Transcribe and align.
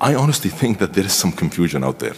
I 0.00 0.14
honestly 0.14 0.50
think 0.50 0.78
that 0.78 0.94
there 0.94 1.04
is 1.04 1.12
some 1.12 1.32
confusion 1.32 1.84
out 1.84 1.98
there 1.98 2.16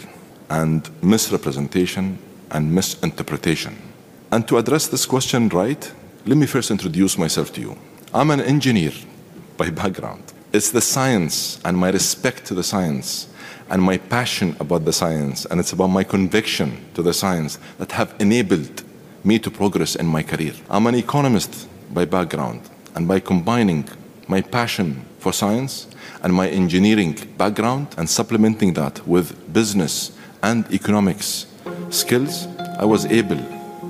and 0.49 0.89
misrepresentation 1.03 2.17
and 2.51 2.73
misinterpretation. 2.73 3.75
And 4.31 4.47
to 4.47 4.57
address 4.57 4.87
this 4.87 5.05
question 5.05 5.49
right, 5.49 5.91
let 6.25 6.37
me 6.37 6.45
first 6.45 6.71
introduce 6.71 7.17
myself 7.17 7.51
to 7.53 7.61
you. 7.61 7.77
I'm 8.13 8.31
an 8.31 8.41
engineer 8.41 8.93
by 9.57 9.69
background. 9.69 10.23
It's 10.53 10.71
the 10.71 10.81
science 10.81 11.59
and 11.65 11.77
my 11.77 11.89
respect 11.89 12.45
to 12.45 12.53
the 12.53 12.63
science 12.63 13.27
and 13.69 13.81
my 13.81 13.97
passion 13.97 14.55
about 14.59 14.85
the 14.85 14.93
science 14.93 15.45
and 15.45 15.59
it's 15.59 15.73
about 15.73 15.87
my 15.87 16.03
conviction 16.03 16.85
to 16.93 17.01
the 17.01 17.13
science 17.13 17.59
that 17.79 17.91
have 17.91 18.13
enabled 18.19 18.83
me 19.23 19.39
to 19.39 19.49
progress 19.49 19.95
in 19.95 20.05
my 20.05 20.21
career. 20.23 20.53
I'm 20.69 20.87
an 20.87 20.95
economist 20.95 21.67
by 21.93 22.05
background 22.05 22.69
and 22.95 23.07
by 23.07 23.19
combining 23.19 23.87
my 24.27 24.41
passion 24.41 25.05
for 25.23 25.33
science 25.33 25.87
and 26.21 26.33
my 26.33 26.49
engineering 26.49 27.15
background 27.37 27.87
and 27.97 28.09
supplementing 28.09 28.73
that 28.73 29.01
with 29.07 29.33
business 29.51 30.11
and 30.41 30.65
economics 30.71 31.47
skills, 31.89 32.47
I 32.77 32.85
was 32.85 33.05
able 33.05 33.39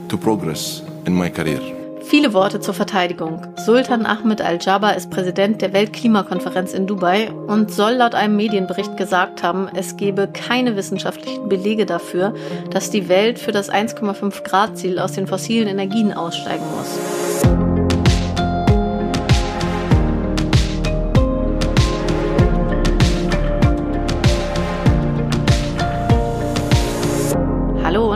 to 0.10 0.18
progress 0.18 0.82
in 1.06 1.14
my 1.16 1.30
career. 1.30 1.62
Viele 2.06 2.34
Worte 2.34 2.60
zur 2.60 2.74
Verteidigung. 2.74 3.42
Sultan 3.66 4.06
Ahmed 4.06 4.42
Al-Jaber 4.42 4.96
ist 4.96 5.10
Präsident 5.10 5.62
der 5.62 5.72
Weltklimakonferenz 5.72 6.74
in 6.74 6.86
Dubai 6.86 7.32
und 7.32 7.72
soll 7.72 7.94
laut 7.94 8.14
einem 8.14 8.36
Medienbericht 8.36 8.98
gesagt 8.98 9.42
haben, 9.42 9.70
es 9.74 9.96
gebe 9.96 10.28
keine 10.28 10.76
wissenschaftlichen 10.76 11.48
Belege 11.48 11.86
dafür, 11.86 12.36
dass 12.72 12.92
die 12.92 13.08
Welt 13.08 13.40
für 13.40 13.54
das 13.54 13.72
1,5 13.72 14.44
Grad 14.44 14.78
Ziel 14.78 15.00
aus 15.00 15.14
den 15.14 15.28
fossilen 15.28 15.68
Energien 15.68 16.14
aussteigen 16.14 16.66
muss. 16.78 17.23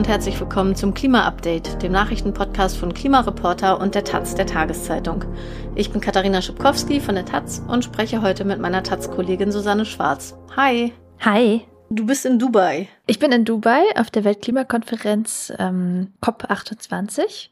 Und 0.07 0.13
herzlich 0.13 0.39
willkommen 0.39 0.73
zum 0.73 0.93
Klima-Update, 0.93 1.83
dem 1.83 1.91
Nachrichtenpodcast 1.91 2.77
von 2.77 2.93
Klimareporter 2.93 3.77
und 3.81 3.93
der 3.93 4.05
Taz 4.05 4.35
der 4.35 4.45
Tageszeitung. 4.45 5.25
Ich 5.75 5.91
bin 5.91 5.99
Katharina 5.99 6.41
Schipkowski 6.41 7.01
von 7.01 7.15
der 7.15 7.25
Taz 7.25 7.61
und 7.67 7.83
spreche 7.83 8.21
heute 8.21 8.45
mit 8.45 8.57
meiner 8.57 8.83
Taz-Kollegin 8.83 9.51
Susanne 9.51 9.83
Schwarz. 9.83 10.33
Hi. 10.55 10.93
Hi. 11.19 11.65
Du 11.89 12.05
bist 12.05 12.25
in 12.25 12.39
Dubai. 12.39 12.87
Ich 13.05 13.19
bin 13.19 13.33
in 13.33 13.43
Dubai 13.43 13.81
auf 13.97 14.09
der 14.09 14.23
Weltklimakonferenz 14.23 15.51
ähm, 15.59 16.13
COP28 16.23 17.49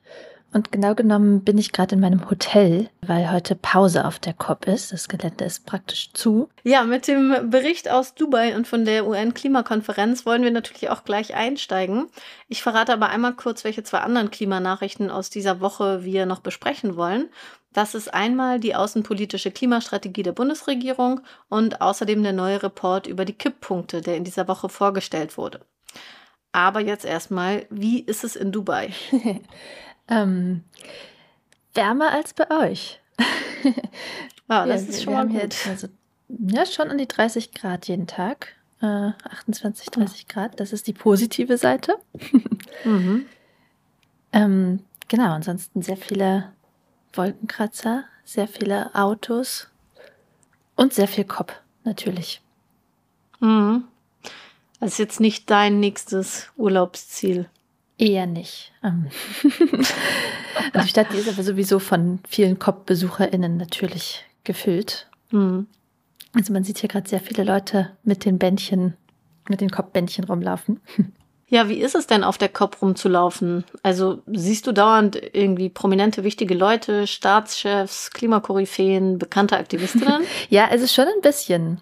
und 0.54 0.72
genau 0.72 0.96
genommen 0.96 1.44
bin 1.44 1.58
ich 1.58 1.72
gerade 1.72 1.96
in 1.96 2.02
meinem 2.02 2.30
Hotel, 2.30 2.90
weil 3.02 3.32
heute 3.32 3.56
Pause 3.56 4.06
auf 4.06 4.20
der 4.20 4.34
COP 4.34 4.68
ist. 4.68 4.94
Das 4.94 5.10
Gelände 5.10 5.44
ist 5.44 5.66
praktisch 5.66 6.14
zu. 6.14 6.50
Ja, 6.64 6.84
mit 6.84 7.08
dem 7.08 7.50
Bericht 7.50 7.90
aus 7.90 8.16
Dubai 8.16 8.56
und 8.56 8.68
von 8.68 8.86
der 8.86 9.06
UN-Klimakonferenz 9.06 10.26
wollen 10.26 10.44
wir 10.44 10.52
natürlich 10.52 10.90
auch 10.90 11.04
gleich 11.04 11.36
einsteigen. 11.36 12.08
Ich 12.48 12.64
verrate 12.64 12.94
aber 12.94 13.10
einmal 13.10 13.34
kurz, 13.34 13.64
welche 13.64 13.84
zwei 13.84 14.00
anderen 14.00 14.32
Klimanachrichten 14.32 15.10
aus 15.10 15.30
dieser 15.30 15.60
Woche 15.60 16.06
wir 16.06 16.26
noch 16.26 16.40
besprechen 16.40 16.96
wollen. 16.96 17.30
Das 17.74 17.94
ist 17.94 18.14
einmal 18.14 18.62
die 18.62 18.74
außenpolitische 18.74 19.52
Klimastrategie 19.52 20.24
der 20.24 20.32
Bundesregierung 20.32 21.20
und 21.50 21.82
außerdem 21.82 22.24
der 22.24 22.32
neue 22.32 22.64
Report 22.64 23.08
über 23.08 23.26
die 23.26 23.34
Kipppunkte, 23.34 24.00
der 24.00 24.16
in 24.16 24.24
dieser 24.24 24.48
Woche 24.48 24.70
vorgestellt 24.70 25.38
wurde. 25.38 25.60
Aber 26.54 26.80
jetzt 26.80 27.04
erstmal, 27.04 27.66
wie 27.70 28.00
ist 28.00 28.24
es 28.24 28.38
in 28.38 28.54
Dubai? 28.54 28.94
Ähm, 30.08 30.64
wärmer 31.74 32.12
als 32.12 32.34
bei 32.34 32.50
euch. 32.52 33.00
wow, 34.48 34.66
das 34.68 34.84
ja, 34.84 34.90
ist 34.90 35.04
schon 35.04 35.14
mal 35.14 35.28
gut. 35.28 35.42
Jetzt, 35.42 35.68
also, 35.68 35.88
ja, 36.30 36.66
schon 36.66 36.90
an 36.90 36.98
die 36.98 37.08
30 37.08 37.54
Grad 37.54 37.88
jeden 37.88 38.08
Tag. 38.08 38.56
Äh, 38.82 39.12
28, 39.30 39.90
30 39.90 40.26
oh. 40.28 40.34
Grad. 40.34 40.60
Das 40.60 40.74
ist 40.74 40.88
die 40.88 40.94
positive 40.94 41.58
Seite. 41.58 41.96
mhm. 42.84 43.26
ähm, 44.34 44.80
genau, 45.08 45.32
ansonsten 45.32 45.82
sehr 45.82 45.98
viele 45.98 46.52
Wolkenkratzer, 47.14 48.04
sehr 48.24 48.48
viele 48.48 48.94
Autos 48.94 49.70
und 50.76 50.94
sehr 50.94 51.08
viel 51.08 51.26
Kopf, 51.26 51.54
natürlich. 51.84 52.42
Mhm. 53.40 53.86
Das 54.80 54.94
ist 54.94 55.00
jetzt 55.00 55.20
nicht 55.20 55.50
dein 55.50 55.80
nächstes 55.80 56.52
Urlaubsziel. 56.58 57.50
Eher 57.98 58.26
nicht. 58.26 58.74
Ähm. 58.84 59.08
die 59.44 60.88
Stadt 60.88 61.08
die 61.14 61.18
ist 61.18 61.30
aber 61.30 61.44
sowieso 61.44 61.80
von 61.80 62.20
vielen 62.28 62.60
COP-BesucherInnen 62.60 63.58
natürlich 63.58 64.26
gefüllt. 64.44 65.08
Mhm. 65.32 65.68
Also 66.34 66.52
man 66.52 66.64
sieht 66.64 66.80
hier 66.80 66.90
gerade 66.90 67.08
sehr 67.08 67.22
viele 67.22 67.44
Leute 67.44 67.92
mit 68.04 68.26
den 68.26 68.38
Bändchen, 68.38 68.96
mit 69.48 69.62
den 69.62 69.72
COP-Bändchen 69.72 70.26
rumlaufen. 70.26 70.82
Ja, 71.48 71.70
wie 71.70 71.80
ist 71.80 71.94
es 71.94 72.08
denn 72.08 72.24
auf 72.24 72.40
der 72.40 72.50
COP 72.50 72.82
rumzulaufen? 72.82 73.66
Also 73.84 74.24
siehst 74.26 74.66
du 74.66 74.72
dauernd 74.72 75.22
irgendwie 75.34 75.70
prominente, 75.70 76.24
wichtige 76.24 76.56
Leute, 76.56 77.06
Staatschefs, 77.06 78.10
Klimakoryphäen, 78.10 79.20
bekannte 79.20 79.56
Aktivistinnen? 79.56 80.24
ja, 80.50 80.68
es 80.72 80.82
ist 80.82 80.96
schon 80.96 81.06
ein 81.06 81.22
bisschen. 81.22 81.82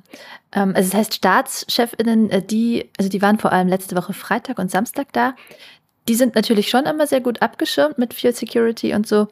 Ähm, 0.51 0.74
also 0.75 0.90
es 0.90 0.94
heißt 0.94 1.13
Staatschefinnen, 1.13 2.30
äh, 2.30 2.41
die, 2.41 2.90
also 2.97 3.09
die 3.09 3.22
waren 3.22 3.40
vor 3.40 3.53
allem 3.53 3.69
letzte 3.69 3.95
Woche 3.95 4.12
Freitag 4.12 4.59
und 4.59 4.69
Samstag 4.69 5.13
da 5.13 5.34
die 6.07 6.15
sind 6.15 6.35
natürlich 6.35 6.69
schon 6.69 6.85
immer 6.85 7.07
sehr 7.07 7.21
gut 7.21 7.41
abgeschirmt 7.41 7.97
mit 7.97 8.13
viel 8.13 8.33
Security 8.33 8.93
und 8.93 9.07
so. 9.07 9.27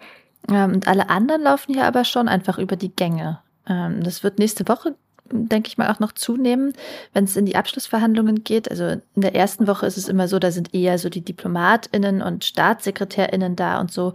Ähm, 0.49 0.73
und 0.73 0.87
alle 0.87 1.09
anderen 1.09 1.41
laufen 1.41 1.73
hier 1.73 1.85
aber 1.85 2.05
schon 2.05 2.27
einfach 2.27 2.57
über 2.57 2.75
die 2.75 2.95
Gänge. 2.95 3.39
Ähm, 3.67 4.03
das 4.03 4.23
wird 4.23 4.39
nächste 4.39 4.67
Woche, 4.67 4.95
denke 5.31 5.67
ich 5.67 5.77
mal, 5.77 5.91
auch 5.91 5.99
noch 5.99 6.13
zunehmen, 6.13 6.73
wenn 7.13 7.25
es 7.25 7.35
in 7.35 7.45
die 7.45 7.55
Abschlussverhandlungen 7.55 8.43
geht. 8.43 8.71
Also 8.71 8.85
in 8.85 9.21
der 9.21 9.35
ersten 9.35 9.67
Woche 9.67 9.85
ist 9.85 9.97
es 9.97 10.07
immer 10.07 10.27
so, 10.27 10.39
da 10.39 10.51
sind 10.51 10.73
eher 10.73 10.97
so 10.97 11.09
die 11.09 11.21
DiplomatInnen 11.21 12.21
und 12.21 12.45
StaatssekretärInnen 12.45 13.55
da 13.55 13.79
und 13.79 13.91
so. 13.91 14.13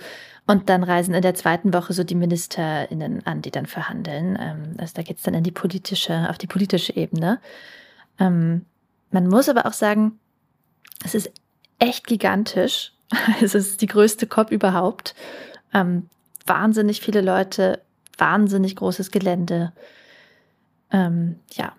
Und 0.48 0.68
dann 0.68 0.84
reisen 0.84 1.14
in 1.14 1.22
der 1.22 1.34
zweiten 1.34 1.74
Woche 1.74 1.92
so 1.92 2.04
die 2.04 2.14
MinisterInnen 2.14 3.26
an, 3.26 3.42
die 3.42 3.50
dann 3.50 3.66
verhandeln. 3.66 4.38
Ähm, 4.40 4.76
also 4.78 4.94
da 4.94 5.02
geht 5.02 5.18
es 5.18 5.22
dann 5.22 5.34
in 5.34 5.44
die 5.44 5.52
politische, 5.52 6.28
auf 6.30 6.38
die 6.38 6.46
politische 6.46 6.96
Ebene. 6.96 7.38
man 8.18 8.64
muss 9.10 9.48
aber 9.50 9.66
auch 9.66 9.74
sagen, 9.74 10.18
es 11.04 11.14
ist 11.14 11.30
echt 11.78 12.06
gigantisch. 12.06 12.92
Es 13.40 13.54
ist 13.54 13.80
die 13.80 13.86
größte 13.86 14.26
COP 14.26 14.50
überhaupt. 14.50 15.14
Ähm, 15.72 16.08
wahnsinnig 16.44 17.00
viele 17.00 17.20
Leute, 17.20 17.80
wahnsinnig 18.18 18.76
großes 18.76 19.10
Gelände. 19.10 19.72
Ähm, 20.90 21.38
ja. 21.52 21.72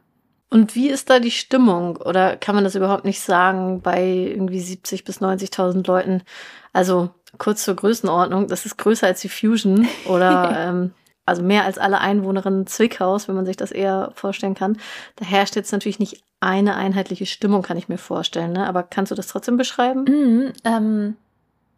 Und 0.50 0.76
wie 0.76 0.90
ist 0.90 1.10
da 1.10 1.20
die 1.20 1.32
Stimmung? 1.32 1.98
Oder 1.98 2.38
kann 2.38 2.56
man 2.56 2.64
das 2.64 2.76
überhaupt 2.76 3.04
nicht 3.04 3.20
sagen 3.20 3.82
bei 3.82 4.04
irgendwie 4.04 4.62
70 4.62 5.04
bis 5.04 5.20
90.000 5.20 5.86
Leuten? 5.86 6.24
Also 6.72 7.10
kurz 7.38 7.64
zur 7.64 7.76
Größenordnung, 7.76 8.48
das 8.48 8.66
ist 8.66 8.78
größer 8.78 9.08
als 9.08 9.22
die 9.22 9.30
Fusion 9.30 9.88
oder 10.06 10.56
ähm, 10.70 10.94
also 11.28 11.44
mehr 11.44 11.66
als 11.66 11.78
alle 11.78 12.00
Einwohnerinnen 12.00 12.68
Zwickhaus, 12.68 13.28
wenn 13.28 13.36
man 13.36 13.46
sich 13.46 13.58
das 13.58 13.72
eher 13.72 14.12
vorstellen 14.16 14.56
kann. 14.56 14.78
Da 15.18 15.26
herrscht 15.26 15.56
jetzt 15.56 15.72
natürlich 15.72 16.00
nicht 16.00 16.24
eine 16.40 16.76
einheitliche 16.76 17.26
Stimmung, 17.26 17.64
kann 17.64 17.78
ich 17.78 17.90
mir 17.90 17.98
vorstellen. 17.98 18.54
Ne? 18.54 18.66
Aber 18.66 18.84
kannst 18.84 19.12
du 19.12 19.16
das 19.16 19.28
trotzdem 19.28 19.58
beschreiben? 19.58 20.06
Mhm, 20.06 20.54
ähm, 20.64 21.18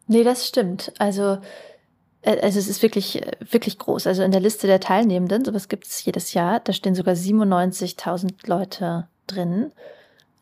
nee, 0.06 0.22
das 0.22 0.46
stimmt. 0.46 0.92
Also, 0.98 1.38
äh, 2.22 2.40
also 2.40 2.58
es 2.60 2.68
ist 2.68 2.82
wirklich, 2.82 3.22
äh, 3.22 3.32
wirklich 3.50 3.78
groß. 3.78 4.06
Also 4.06 4.22
in 4.22 4.30
der 4.30 4.40
Liste 4.40 4.68
der 4.68 4.80
Teilnehmenden, 4.80 5.44
sowas 5.44 5.68
gibt 5.68 5.86
es 5.86 6.04
jedes 6.04 6.32
Jahr, 6.32 6.60
da 6.60 6.72
stehen 6.72 6.94
sogar 6.94 7.14
97.000 7.14 8.46
Leute 8.46 9.08
drin. 9.26 9.72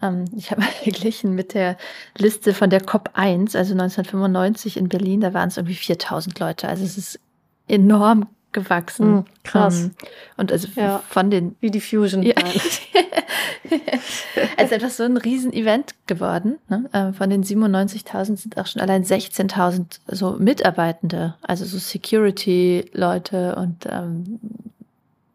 Ähm, 0.03 0.27
ich 0.37 0.51
habe 0.51 0.61
mal 0.63 0.71
verglichen 0.71 1.35
mit 1.35 1.55
der 1.55 1.79
Liste 2.19 2.53
von 2.53 2.69
der 2.69 2.83
COP1, 2.83 3.57
also 3.57 3.73
1995 3.73 4.77
in 4.77 4.91
Berlin, 4.91 5.23
da 5.23 5.33
waren 5.33 5.49
es 5.49 5.57
irgendwie 5.57 5.77
4.000 5.77 6.39
Leute. 6.41 6.69
Also 6.69 6.85
es 6.85 6.99
ist 6.99 7.21
enorm 7.69 8.27
gewachsen. 8.53 9.11
Mhm, 9.11 9.25
krass. 9.45 9.85
Um, 9.85 9.91
und 10.37 10.53
also 10.53 10.69
ja, 10.75 11.03
von 11.09 11.31
den. 11.31 11.57
Wie 11.61 11.71
die 11.71 11.81
Fusion. 11.81 12.23
Ja. 12.23 12.35
also 14.57 14.75
einfach 14.75 14.91
so 14.91 15.05
ein 15.05 15.17
Riesen-Event 15.17 15.95
geworden. 16.07 16.59
Ne? 16.69 16.89
Äh, 16.93 17.13
von 17.13 17.31
den 17.31 17.45
97.000 17.45 18.37
sind 18.37 18.59
auch 18.59 18.67
schon 18.67 18.81
allein 18.83 19.05
16.000 19.05 20.01
so 20.07 20.33
Mitarbeitende, 20.39 21.35
also 21.43 21.65
so 21.65 21.79
Security-Leute 21.79 23.57
und 23.57 23.87
ähm, 23.91 24.41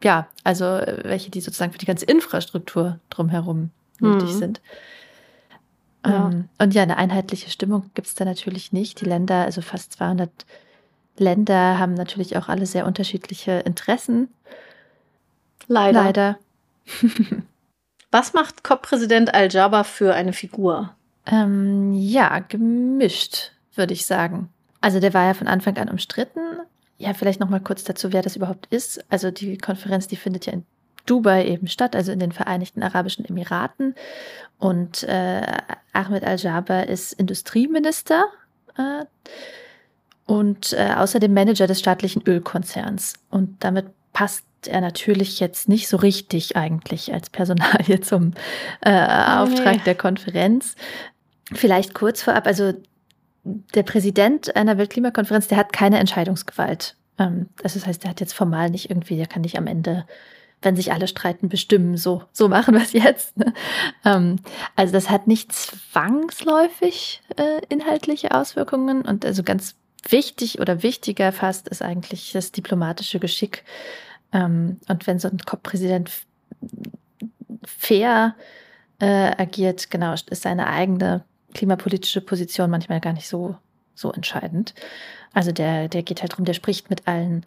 ja, 0.02 0.28
also 0.42 0.64
welche, 0.64 1.30
die 1.30 1.40
sozusagen 1.40 1.72
für 1.72 1.78
die 1.78 1.86
ganze 1.86 2.04
Infrastruktur 2.04 2.98
drumherum 3.08 3.70
nötig 4.00 4.34
mhm. 4.34 4.38
sind. 4.38 4.60
Ja. 6.06 6.26
Ähm, 6.26 6.48
und 6.58 6.74
ja, 6.74 6.82
eine 6.82 6.98
einheitliche 6.98 7.50
Stimmung 7.50 7.90
gibt 7.94 8.08
es 8.08 8.14
da 8.14 8.24
natürlich 8.24 8.72
nicht. 8.72 9.00
Die 9.00 9.06
Länder, 9.06 9.44
also 9.44 9.62
fast 9.62 9.94
200 9.94 10.30
Länder 11.16 11.78
haben 11.78 11.94
natürlich 11.94 12.36
auch 12.36 12.48
alle 12.48 12.66
sehr 12.66 12.86
unterschiedliche 12.86 13.60
Interessen. 13.60 14.28
Leider. 15.66 16.04
Leider. 16.04 16.38
Was 18.10 18.32
macht 18.32 18.62
COP-Präsident 18.62 19.34
Al-Jaber 19.34 19.84
für 19.84 20.14
eine 20.14 20.32
Figur? 20.32 20.94
Ähm, 21.26 21.92
ja, 21.94 22.38
gemischt, 22.40 23.52
würde 23.74 23.92
ich 23.92 24.06
sagen. 24.06 24.50
Also 24.80 25.00
der 25.00 25.14
war 25.14 25.26
ja 25.26 25.34
von 25.34 25.48
Anfang 25.48 25.76
an 25.78 25.88
umstritten. 25.88 26.40
Ja, 26.98 27.14
vielleicht 27.14 27.40
noch 27.40 27.48
mal 27.48 27.60
kurz 27.60 27.84
dazu, 27.84 28.12
wer 28.12 28.22
das 28.22 28.36
überhaupt 28.36 28.66
ist. 28.66 29.04
Also 29.10 29.30
die 29.30 29.58
Konferenz, 29.58 30.06
die 30.06 30.16
findet 30.16 30.46
ja 30.46 30.52
in 30.52 30.64
Dubai 31.06 31.46
eben 31.46 31.66
statt, 31.68 31.96
also 31.96 32.12
in 32.12 32.20
den 32.20 32.32
Vereinigten 32.32 32.82
Arabischen 32.82 33.24
Emiraten. 33.24 33.94
Und 34.58 35.02
äh, 35.04 35.42
Ahmed 35.92 36.24
Al-Jaber 36.24 36.86
ist 36.86 37.12
Industrieminister 37.14 38.26
äh, 38.78 39.04
und 40.26 40.72
äh, 40.72 40.94
außerdem 40.96 41.32
Manager 41.32 41.66
des 41.66 41.80
staatlichen 41.80 42.22
Ölkonzerns. 42.26 43.14
Und 43.30 43.62
damit 43.62 43.86
passt 44.12 44.44
er 44.66 44.80
natürlich 44.80 45.40
jetzt 45.40 45.68
nicht 45.68 45.88
so 45.88 45.96
richtig 45.96 46.56
eigentlich 46.56 47.12
als 47.12 47.30
Personalie 47.30 48.00
zum 48.02 48.32
äh, 48.80 48.90
Auftrag 48.90 49.76
nee. 49.76 49.82
der 49.84 49.94
Konferenz. 49.94 50.76
Vielleicht 51.52 51.94
kurz 51.94 52.22
vorab, 52.22 52.46
also 52.46 52.72
der 53.44 53.82
Präsident 53.82 54.56
einer 54.56 54.78
Weltklimakonferenz, 54.78 55.48
der 55.48 55.58
hat 55.58 55.72
keine 55.72 55.98
Entscheidungsgewalt. 55.98 56.96
Ähm, 57.18 57.48
also 57.62 57.78
das 57.78 57.86
heißt, 57.86 58.02
der 58.04 58.10
hat 58.10 58.20
jetzt 58.20 58.32
formal 58.32 58.70
nicht 58.70 58.88
irgendwie, 58.88 59.16
der 59.16 59.26
kann 59.26 59.42
nicht 59.42 59.58
am 59.58 59.66
Ende 59.66 60.06
wenn 60.64 60.76
sich 60.76 60.92
alle 60.92 61.06
streiten, 61.06 61.48
bestimmen, 61.48 61.96
so, 61.96 62.22
so 62.32 62.48
machen 62.48 62.74
wir 62.74 62.82
es 62.82 62.92
jetzt. 62.92 63.36
Ne? 63.36 63.52
Ähm, 64.04 64.36
also 64.76 64.92
das 64.92 65.10
hat 65.10 65.26
nicht 65.26 65.52
zwangsläufig 65.52 67.22
äh, 67.36 67.60
inhaltliche 67.68 68.34
Auswirkungen 68.34 69.02
und 69.02 69.24
also 69.24 69.42
ganz 69.42 69.76
wichtig 70.08 70.60
oder 70.60 70.82
wichtiger 70.82 71.32
fast 71.32 71.68
ist 71.68 71.82
eigentlich 71.82 72.32
das 72.32 72.52
diplomatische 72.52 73.18
Geschick. 73.18 73.64
Ähm, 74.32 74.78
und 74.88 75.06
wenn 75.06 75.18
so 75.18 75.28
ein 75.28 75.38
COP-Präsident 75.38 76.10
fair 77.64 78.34
äh, 78.98 79.32
agiert, 79.36 79.90
genau, 79.90 80.12
ist 80.12 80.42
seine 80.42 80.66
eigene 80.66 81.24
klimapolitische 81.54 82.20
Position 82.20 82.70
manchmal 82.70 83.00
gar 83.00 83.12
nicht 83.12 83.28
so, 83.28 83.56
so 83.94 84.12
entscheidend. 84.12 84.74
Also 85.32 85.52
der, 85.52 85.88
der 85.88 86.02
geht 86.02 86.20
halt 86.20 86.36
drum, 86.36 86.44
der 86.44 86.54
spricht 86.54 86.90
mit 86.90 87.06
allen 87.06 87.44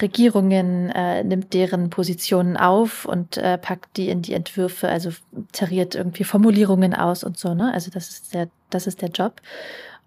Regierungen, 0.00 0.90
äh, 0.90 1.24
nimmt 1.24 1.54
deren 1.54 1.88
Positionen 1.88 2.56
auf 2.56 3.06
und 3.06 3.38
äh, 3.38 3.56
packt 3.56 3.96
die 3.96 4.10
in 4.10 4.20
die 4.20 4.34
Entwürfe, 4.34 4.88
also 4.88 5.10
tariert 5.52 5.94
irgendwie 5.94 6.24
Formulierungen 6.24 6.92
aus 6.94 7.24
und 7.24 7.38
so, 7.38 7.54
ne? 7.54 7.72
Also 7.72 7.90
das 7.90 8.10
ist 8.10 8.34
der, 8.34 8.48
das 8.68 8.86
ist 8.86 9.00
der 9.00 9.08
Job. 9.08 9.40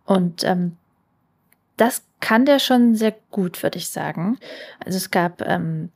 Und 0.05 0.43
ähm, 0.43 0.77
das 1.79 2.03
kann 2.19 2.45
der 2.45 2.59
schon 2.59 2.95
sehr 2.95 3.15
gut, 3.31 3.63
würde 3.63 3.77
ich 3.77 3.89
sagen. 3.89 4.37
Also 4.83 4.97
es 4.97 5.11
gab 5.11 5.41
ähm, 5.41 5.89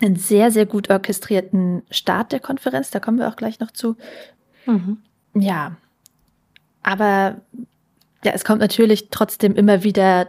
einen 0.00 0.16
sehr, 0.16 0.50
sehr 0.50 0.66
gut 0.66 0.90
orchestrierten 0.90 1.82
Start 1.90 2.32
der 2.32 2.40
Konferenz, 2.40 2.90
da 2.90 3.00
kommen 3.00 3.18
wir 3.18 3.28
auch 3.28 3.36
gleich 3.36 3.60
noch 3.60 3.70
zu. 3.70 3.96
Mhm. 4.66 4.98
Ja. 5.34 5.76
Aber 6.82 7.40
ja, 8.24 8.32
es 8.32 8.44
kommt 8.44 8.60
natürlich 8.60 9.10
trotzdem 9.10 9.54
immer 9.56 9.82
wieder 9.82 10.28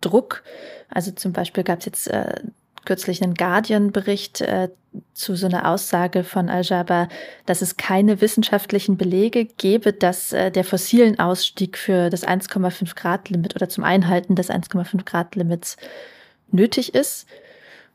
Druck. 0.00 0.42
Also 0.88 1.10
zum 1.10 1.32
Beispiel 1.32 1.64
gab 1.64 1.80
es 1.80 1.84
jetzt 1.84 2.08
äh, 2.08 2.40
kürzlich 2.84 3.22
einen 3.22 3.34
Guardian-Bericht 3.34 4.40
äh, 4.40 4.70
zu 5.14 5.36
so 5.36 5.46
einer 5.46 5.68
Aussage 5.68 6.24
von 6.24 6.48
Al-Jaber, 6.48 7.08
dass 7.46 7.62
es 7.62 7.76
keine 7.76 8.20
wissenschaftlichen 8.20 8.96
Belege 8.96 9.44
gäbe, 9.44 9.92
dass 9.92 10.32
äh, 10.32 10.50
der 10.50 10.64
fossilen 10.64 11.18
Ausstieg 11.18 11.78
für 11.78 12.10
das 12.10 12.26
1,5 12.26 12.96
Grad-Limit 12.96 13.54
oder 13.54 13.68
zum 13.68 13.84
Einhalten 13.84 14.34
des 14.34 14.50
1,5 14.50 15.04
Grad-Limits 15.04 15.76
nötig 16.50 16.94
ist. 16.94 17.28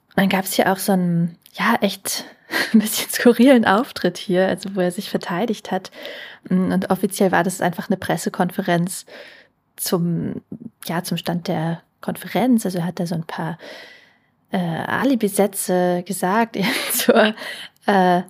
Und 0.10 0.22
dann 0.22 0.30
gab 0.30 0.46
es 0.46 0.54
hier 0.54 0.72
auch 0.72 0.78
so 0.78 0.94
einen, 0.94 1.38
ja, 1.54 1.76
echt 1.82 2.26
ein 2.74 2.80
bisschen 2.80 3.10
skurrilen 3.10 3.66
Auftritt 3.66 4.18
hier, 4.18 4.48
also 4.48 4.76
wo 4.76 4.80
er 4.80 4.92
sich 4.92 5.10
verteidigt 5.10 5.72
hat. 5.72 5.92
Und 6.50 6.90
offiziell 6.90 7.32
war 7.32 7.44
das 7.44 7.60
einfach 7.60 7.90
eine 7.90 7.98
Pressekonferenz 7.98 9.06
zum, 9.76 10.42
ja, 10.86 11.04
zum 11.04 11.18
Stand 11.18 11.48
der 11.48 11.82
Konferenz. 12.02 12.66
Also 12.66 12.78
er 12.78 12.86
hat 12.86 13.00
da 13.00 13.06
so 13.06 13.16
ein 13.16 13.26
paar 13.26 13.58
äh, 14.56 14.58
Alibi-Sätze 14.58 16.04
gesagt 16.06 16.58
zur, 16.94 17.36
äh, 17.88 18.20
äh, 18.20 18.24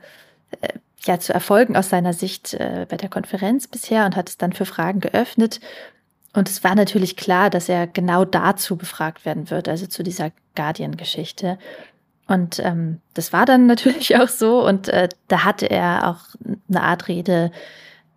ja, 1.03 1.19
zu 1.19 1.33
Erfolgen 1.33 1.77
aus 1.77 1.89
seiner 1.89 2.13
Sicht 2.13 2.55
äh, 2.55 2.87
bei 2.89 2.97
der 2.97 3.09
Konferenz 3.09 3.67
bisher 3.67 4.05
und 4.05 4.15
hat 4.15 4.29
es 4.29 4.37
dann 4.37 4.53
für 4.53 4.65
Fragen 4.65 5.01
geöffnet. 5.01 5.59
Und 6.33 6.49
es 6.49 6.63
war 6.63 6.75
natürlich 6.75 7.15
klar, 7.15 7.49
dass 7.49 7.69
er 7.69 7.85
genau 7.85 8.25
dazu 8.25 8.75
befragt 8.75 9.23
werden 9.23 9.49
wird, 9.51 9.69
also 9.69 9.85
zu 9.85 10.03
dieser 10.03 10.31
Guardian-Geschichte. 10.55 11.59
Und 12.27 12.59
ähm, 12.59 13.01
das 13.13 13.31
war 13.31 13.45
dann 13.45 13.67
natürlich 13.67 14.17
auch 14.17 14.27
so. 14.27 14.65
Und 14.65 14.89
äh, 14.89 15.09
da 15.27 15.43
hatte 15.43 15.69
er 15.69 16.09
auch 16.09 16.35
eine 16.67 16.81
Art 16.81 17.07
Rede 17.07 17.51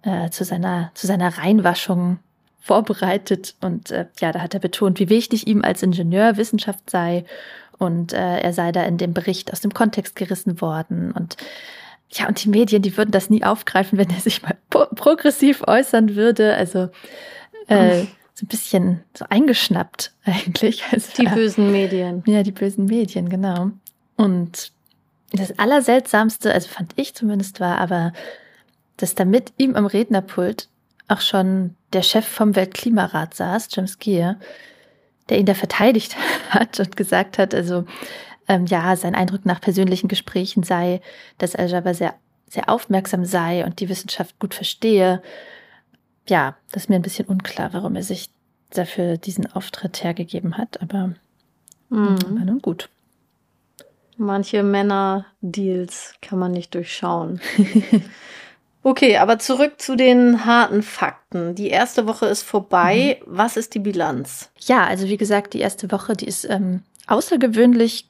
äh, 0.03 0.31
zu 0.31 0.45
seiner 0.45 0.91
zu 0.95 1.07
seiner 1.07 1.37
Reinwaschung 1.37 2.21
vorbereitet. 2.59 3.55
Und 3.61 3.91
äh, 3.91 4.07
ja, 4.19 4.33
da 4.33 4.41
hat 4.41 4.55
er 4.55 4.61
betont, 4.61 4.99
wie 4.99 5.11
wichtig 5.11 5.47
ihm 5.47 5.63
als 5.63 5.83
Ingenieur 5.83 6.39
Wissenschaft 6.39 6.89
sei. 6.89 7.25
Und 7.79 8.13
äh, 8.13 8.39
er 8.41 8.53
sei 8.53 8.73
da 8.73 8.83
in 8.85 8.99
dem 8.99 9.15
Bericht 9.15 9.53
aus 9.53 9.61
dem 9.61 9.73
Kontext 9.73 10.17
gerissen 10.17 10.61
worden. 10.61 11.13
Und 11.13 11.37
ja, 12.11 12.27
und 12.27 12.43
die 12.43 12.49
Medien, 12.49 12.83
die 12.83 12.97
würden 12.97 13.11
das 13.11 13.31
nie 13.31 13.45
aufgreifen, 13.45 13.99
wenn 13.99 14.11
er 14.11 14.21
sich 14.21 14.43
mal 14.43 14.57
progressiv 14.69 15.63
äußern 15.67 16.17
würde. 16.17 16.55
Also 16.55 16.89
äh, 17.69 18.05
so 18.39 18.45
ein 18.45 18.49
bisschen 18.49 19.05
so 19.15 19.25
eingeschnappt 19.29 20.13
eigentlich. 20.25 20.85
Also, 20.93 21.11
die 21.21 21.27
bösen 21.27 21.73
Medien. 21.73 22.23
Ja, 22.27 22.43
die 22.43 22.53
bösen 22.53 22.87
Medien, 22.87 23.29
genau. 23.29 23.71
Und 24.17 24.73
das 25.33 25.59
Allerseltsamste, 25.59 26.53
also 26.53 26.69
fand 26.69 26.93
ich 26.97 27.15
zumindest, 27.15 27.61
war 27.61 27.79
aber, 27.79 28.13
dass 28.97 29.15
da 29.15 29.25
mit 29.25 29.53
ihm 29.59 29.77
am 29.77 29.87
Rednerpult 29.87 30.69
auch 31.09 31.21
schon 31.21 31.75
der 31.93 32.03
Chef 32.03 32.27
vom 32.27 32.55
Weltklimarat 32.55 33.35
saß, 33.35 33.69
James 33.73 33.99
Gear, 33.99 34.37
der 35.29 35.39
ihn 35.39 35.47
da 35.47 35.55
verteidigt 35.55 36.17
hat 36.51 36.79
und 36.81 36.97
gesagt 36.97 37.39
hat, 37.39 37.55
also 37.55 37.85
ähm, 38.49 38.67
ja, 38.67 38.97
sein 38.97 39.15
Eindruck 39.15 39.45
nach 39.45 39.61
persönlichen 39.61 40.09
Gesprächen 40.09 40.63
sei, 40.63 41.01
dass 41.37 41.55
Al-Jaber 41.55 41.95
sehr, 41.95 42.15
sehr 42.49 42.69
aufmerksam 42.69 43.25
sei 43.25 43.65
und 43.65 43.81
die 43.81 43.89
Wissenschaft 43.89 44.39
gut 44.39 44.55
verstehe. 44.55 45.23
Ja, 46.29 46.57
das 46.73 46.85
ist 46.85 46.89
mir 46.89 46.97
ein 46.97 47.03
bisschen 47.03 47.27
unklar, 47.27 47.73
warum 47.73 47.97
er 47.97 48.03
sich 48.03 48.31
dafür 48.71 49.17
diesen 49.17 49.51
Auftritt 49.53 50.03
hergegeben 50.03 50.57
hat, 50.57 50.81
aber 50.83 51.15
mhm. 51.91 52.19
war 52.39 52.45
nun 52.45 52.61
gut. 52.61 52.89
Manche 54.17 54.63
Männer-Deals 54.63 56.15
kann 56.21 56.39
man 56.39 56.53
nicht 56.53 56.75
durchschauen. 56.75 57.41
Okay, 58.83 59.17
aber 59.17 59.39
zurück 59.39 59.81
zu 59.81 59.97
den 59.97 60.45
harten 60.45 60.83
Fakten. 60.83 61.55
Die 61.55 61.69
erste 61.69 62.07
Woche 62.07 62.27
ist 62.27 62.43
vorbei. 62.43 63.21
Mhm. 63.21 63.25
Was 63.27 63.57
ist 63.57 63.75
die 63.75 63.81
Bilanz? 63.81 64.51
Ja, 64.59 64.85
also 64.87 65.09
wie 65.09 65.17
gesagt, 65.17 65.55
die 65.55 65.61
erste 65.61 65.91
Woche, 65.91 66.15
die 66.15 66.29
ist 66.29 66.49
ähm, 66.49 66.83
außergewöhnlich 67.07 68.09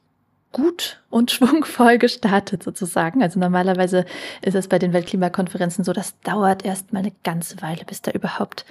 gut 0.51 1.01
und 1.09 1.31
schwungvoll 1.31 1.97
gestartet 1.97 2.63
sozusagen. 2.63 3.23
Also 3.23 3.39
normalerweise 3.39 4.05
ist 4.41 4.55
es 4.55 4.67
bei 4.67 4.79
den 4.79 4.93
Weltklimakonferenzen 4.93 5.83
so, 5.83 5.93
das 5.93 6.19
dauert 6.21 6.63
erst 6.65 6.93
mal 6.93 6.99
eine 6.99 7.13
ganze 7.23 7.61
Weile, 7.61 7.83
bis 7.85 8.01
da 8.01 8.11
überhaupt 8.11 8.65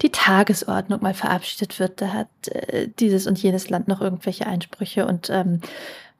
die 0.00 0.10
Tagesordnung 0.10 1.02
mal 1.02 1.14
verabschiedet 1.14 1.78
wird. 1.78 2.00
Da 2.00 2.12
hat 2.12 2.28
äh, 2.48 2.88
dieses 2.98 3.26
und 3.26 3.40
jenes 3.40 3.68
Land 3.68 3.88
noch 3.88 4.00
irgendwelche 4.00 4.46
Einsprüche 4.46 5.06
und 5.06 5.28
ähm, 5.30 5.60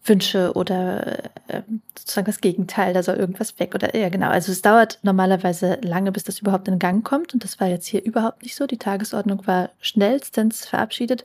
Wünsche 0.04 0.52
oder 0.54 1.24
äh, 1.48 1.62
sozusagen 1.96 2.26
das 2.26 2.40
Gegenteil, 2.40 2.92
da 2.92 3.02
soll 3.02 3.16
irgendwas 3.16 3.58
weg 3.60 3.74
oder 3.74 3.96
ja 3.96 4.08
genau. 4.08 4.28
Also 4.28 4.50
es 4.50 4.62
dauert 4.62 4.98
normalerweise 5.02 5.78
lange, 5.82 6.10
bis 6.10 6.24
das 6.24 6.40
überhaupt 6.40 6.66
in 6.68 6.78
Gang 6.78 7.04
kommt 7.04 7.34
und 7.34 7.44
das 7.44 7.60
war 7.60 7.68
jetzt 7.68 7.86
hier 7.86 8.04
überhaupt 8.04 8.42
nicht 8.42 8.56
so. 8.56 8.66
Die 8.66 8.78
Tagesordnung 8.78 9.46
war 9.46 9.70
schnellstens 9.80 10.66
verabschiedet 10.66 11.24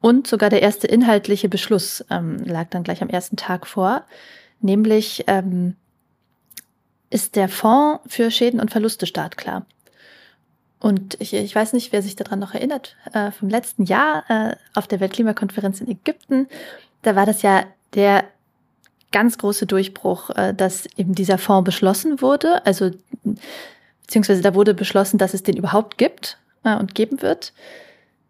und 0.00 0.26
sogar 0.26 0.50
der 0.50 0.62
erste 0.62 0.88
inhaltliche 0.88 1.48
Beschluss 1.48 2.04
ähm, 2.10 2.38
lag 2.44 2.68
dann 2.70 2.82
gleich 2.82 3.02
am 3.02 3.10
ersten 3.10 3.36
Tag 3.36 3.66
vor, 3.66 4.02
nämlich 4.60 5.24
ähm, 5.28 5.76
ist 7.10 7.36
der 7.36 7.48
Fonds 7.48 8.02
für 8.06 8.30
Schäden 8.30 8.60
und 8.60 8.70
Verluste 8.70 9.06
startklar. 9.06 9.66
Und 10.80 11.20
ich, 11.20 11.34
ich 11.34 11.54
weiß 11.54 11.74
nicht, 11.74 11.92
wer 11.92 12.02
sich 12.02 12.16
daran 12.16 12.38
noch 12.38 12.54
erinnert, 12.54 12.96
äh, 13.12 13.30
vom 13.30 13.50
letzten 13.50 13.84
Jahr 13.84 14.24
äh, 14.28 14.56
auf 14.74 14.86
der 14.88 15.00
Weltklimakonferenz 15.00 15.80
in 15.80 15.88
Ägypten, 15.88 16.48
da 17.02 17.14
war 17.14 17.26
das 17.26 17.42
ja 17.42 17.64
der 17.94 18.24
ganz 19.12 19.38
große 19.38 19.66
Durchbruch, 19.66 20.30
äh, 20.30 20.54
dass 20.54 20.86
eben 20.96 21.14
dieser 21.14 21.38
Fonds 21.38 21.64
beschlossen 21.64 22.20
wurde. 22.20 22.64
Also 22.64 22.90
beziehungsweise 24.02 24.42
da 24.42 24.54
wurde 24.54 24.74
beschlossen, 24.74 25.18
dass 25.18 25.34
es 25.34 25.42
den 25.42 25.56
überhaupt 25.56 25.98
gibt 25.98 26.38
äh, 26.64 26.76
und 26.76 26.94
geben 26.94 27.22
wird. 27.22 27.52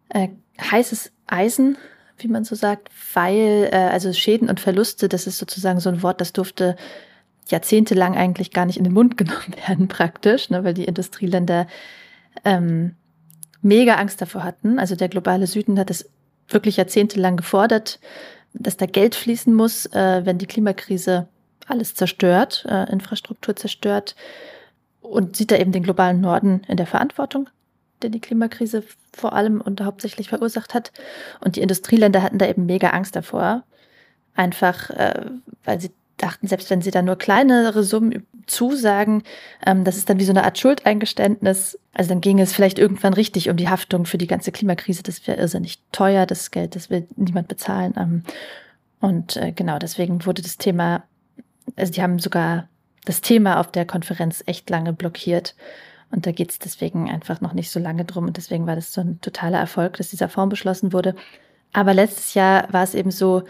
Äh, 0.09 0.29
heißes 0.61 1.13
Eisen, 1.27 1.77
wie 2.19 2.29
man 2.29 2.45
so 2.45 2.55
sagt, 2.55 2.91
weil 3.15 3.71
also 3.73 4.13
Schäden 4.13 4.51
und 4.51 4.61
Verluste, 4.61 5.09
das 5.09 5.27
ist 5.27 5.39
sozusagen 5.39 5.81
so 5.81 5.89
ein 5.89 6.03
Wort, 6.03 6.21
das 6.21 6.35
durfte 6.35 6.77
jahrzehntelang 7.49 8.15
eigentlich 8.15 8.53
gar 8.53 8.67
nicht 8.67 8.77
in 8.77 8.85
den 8.85 8.93
Mund 8.93 9.17
genommen 9.17 9.55
werden 9.67 9.89
praktisch, 9.89 10.51
ne, 10.51 10.63
weil 10.63 10.75
die 10.75 10.85
Industrieländer 10.85 11.67
ähm, 12.45 12.95
mega 13.63 13.95
Angst 13.95 14.21
davor 14.21 14.45
hatten. 14.45 14.79
Also 14.79 14.97
der 14.97 15.09
globale 15.09 15.47
Süden 15.47 15.79
hat 15.79 15.89
es 15.89 16.11
wirklich 16.49 16.77
jahrzehntelang 16.77 17.37
gefordert, 17.37 18.01
dass 18.53 18.77
da 18.77 18.87
Geld 18.87 19.15
fließen 19.15 19.55
muss, 19.55 19.87
äh, 19.87 20.23
wenn 20.25 20.39
die 20.39 20.47
Klimakrise 20.47 21.29
alles 21.67 21.95
zerstört, 21.95 22.67
äh, 22.69 22.91
Infrastruktur 22.91 23.55
zerstört 23.57 24.17
und 25.01 25.37
sieht 25.37 25.51
da 25.51 25.57
eben 25.57 25.73
den 25.73 25.83
globalen 25.83 26.21
Norden 26.21 26.63
in 26.69 26.77
der 26.77 26.87
Verantwortung, 26.87 27.49
der 28.03 28.11
die 28.11 28.21
Klimakrise 28.21 28.83
vor 29.13 29.33
allem 29.33 29.61
und 29.61 29.81
hauptsächlich 29.81 30.29
verursacht 30.29 30.75
hat. 30.75 30.93
Und 31.41 31.57
die 31.57 31.63
Industrieländer 31.63 32.23
hatten 32.23 32.39
da 32.39 32.47
eben 32.47 32.67
mega 32.67 32.91
Angst 32.91 33.15
davor, 33.17 33.63
einfach 34.35 34.91
äh, 34.91 35.27
weil 35.65 35.81
sie 35.81 35.91
dachten, 36.23 36.47
selbst 36.47 36.71
wenn 36.71 36.83
sie 36.83 36.91
da 36.91 37.03
nur 37.03 37.17
kleinere 37.17 37.83
Summen 37.83 38.27
zusagen, 38.47 39.23
ähm, 39.67 39.85
das 39.85 39.97
ist 39.97 40.09
dann 40.09 40.19
wie 40.19 40.25
so 40.25 40.33
eine 40.33 40.45
Art 40.45 40.59
Schuldeingeständnis. 40.59 41.79
Also 41.93 42.09
dann 42.11 42.21
ging 42.21 42.39
es 42.41 42.53
vielleicht 42.53 42.79
irgendwann 42.79 43.15
richtig 43.15 43.49
um 43.51 43.57
die 43.57 43.69
Haftung 43.69 44.07
für 44.07 44.19
die 44.19 44.27
ganze 44.27 44.53
Klimakrise. 44.53 45.03
Das 45.03 45.27
wäre 45.27 45.39
irrsinnig 45.39 45.81
teuer, 45.93 46.27
das 46.27 46.51
Geld, 46.51 46.77
das 46.77 46.91
will 46.91 47.07
niemand 47.17 47.49
bezahlen. 47.49 47.95
Ähm, 47.97 48.23
und 49.01 49.37
äh, 49.37 49.53
genau 49.53 49.79
deswegen 49.79 50.25
wurde 50.27 50.43
das 50.43 50.59
Thema, 50.59 51.05
also 51.77 51.93
die 51.93 52.03
haben 52.03 52.19
sogar 52.19 52.69
das 53.05 53.21
Thema 53.21 53.59
auf 53.59 53.71
der 53.73 53.87
Konferenz 53.87 54.43
echt 54.47 54.69
lange 54.71 54.93
blockiert. 54.93 55.55
Und 56.11 56.27
da 56.27 56.33
geht 56.33 56.51
es 56.51 56.59
deswegen 56.59 57.09
einfach 57.09 57.41
noch 57.41 57.53
nicht 57.53 57.71
so 57.71 57.81
lange 57.81 58.05
drum. 58.05 58.27
Und 58.27 58.37
deswegen 58.37 58.67
war 58.67 58.77
das 58.77 58.93
so 58.93 59.01
ein 59.01 59.21
totaler 59.21 59.59
Erfolg, 59.59 59.97
dass 59.97 60.11
dieser 60.11 60.29
Fonds 60.29 60.51
beschlossen 60.51 60.93
wurde. 60.93 61.15
Aber 61.73 61.95
letztes 61.95 62.35
Jahr 62.35 62.67
war 62.73 62.83
es 62.83 62.95
eben 62.95 63.11
so, 63.11 63.45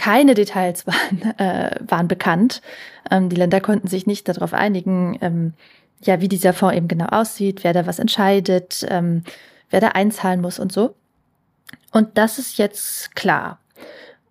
keine 0.00 0.34
Details 0.34 0.86
waren, 0.86 1.38
äh, 1.38 1.76
waren 1.86 2.08
bekannt. 2.08 2.62
Ähm, 3.10 3.28
die 3.28 3.36
Länder 3.36 3.60
konnten 3.60 3.86
sich 3.86 4.06
nicht 4.06 4.28
darauf 4.28 4.54
einigen, 4.54 5.18
ähm, 5.20 5.52
ja, 6.02 6.20
wie 6.20 6.28
dieser 6.28 6.54
Fonds 6.54 6.76
eben 6.76 6.88
genau 6.88 7.06
aussieht, 7.06 7.62
wer 7.62 7.74
da 7.74 7.86
was 7.86 7.98
entscheidet, 7.98 8.86
ähm, 8.88 9.22
wer 9.68 9.80
da 9.80 9.88
einzahlen 9.88 10.40
muss 10.40 10.58
und 10.58 10.72
so. 10.72 10.94
Und 11.92 12.16
das 12.16 12.38
ist 12.38 12.56
jetzt 12.56 13.14
klar. 13.14 13.58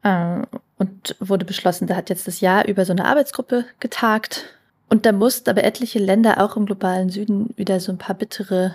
Äh, 0.04 0.42
und 0.78 1.16
wurde 1.20 1.46
beschlossen, 1.46 1.88
da 1.88 1.96
hat 1.96 2.10
jetzt 2.10 2.28
das 2.28 2.42
Jahr 2.42 2.68
über 2.68 2.86
so 2.86 2.94
eine 2.94 3.06
Arbeitsgruppe 3.06 3.66
getagt. 3.80 4.46
Und 4.88 5.06
da 5.06 5.12
mussten 5.12 5.50
aber 5.50 5.64
etliche 5.64 6.00
Länder 6.00 6.44
auch 6.44 6.58
im 6.58 6.66
globalen 6.66 7.10
Süden 7.10 7.54
wieder 7.58 7.80
so 7.80 7.92
ein 7.92 7.98
paar 8.00 8.16
bittere 8.16 8.74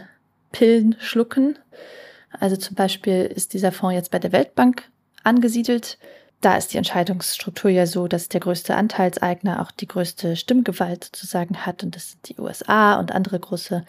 Pillen 0.52 0.94
schlucken. 1.00 1.58
Also 2.38 2.56
zum 2.56 2.76
Beispiel 2.76 3.24
ist 3.24 3.52
dieser 3.52 3.72
Fonds 3.72 3.96
jetzt 3.96 4.10
bei 4.12 4.20
der 4.20 4.32
Weltbank 4.32 4.84
angesiedelt. 5.24 5.98
Da 6.44 6.58
ist 6.58 6.74
die 6.74 6.76
Entscheidungsstruktur 6.76 7.70
ja 7.70 7.86
so, 7.86 8.06
dass 8.06 8.28
der 8.28 8.40
größte 8.40 8.74
Anteilseigner 8.76 9.62
auch 9.62 9.70
die 9.70 9.88
größte 9.88 10.36
Stimmgewalt 10.36 11.04
sozusagen 11.04 11.64
hat 11.64 11.82
und 11.82 11.96
das 11.96 12.10
sind 12.10 12.28
die 12.28 12.38
USA 12.38 13.00
und 13.00 13.12
andere 13.12 13.40
große 13.40 13.82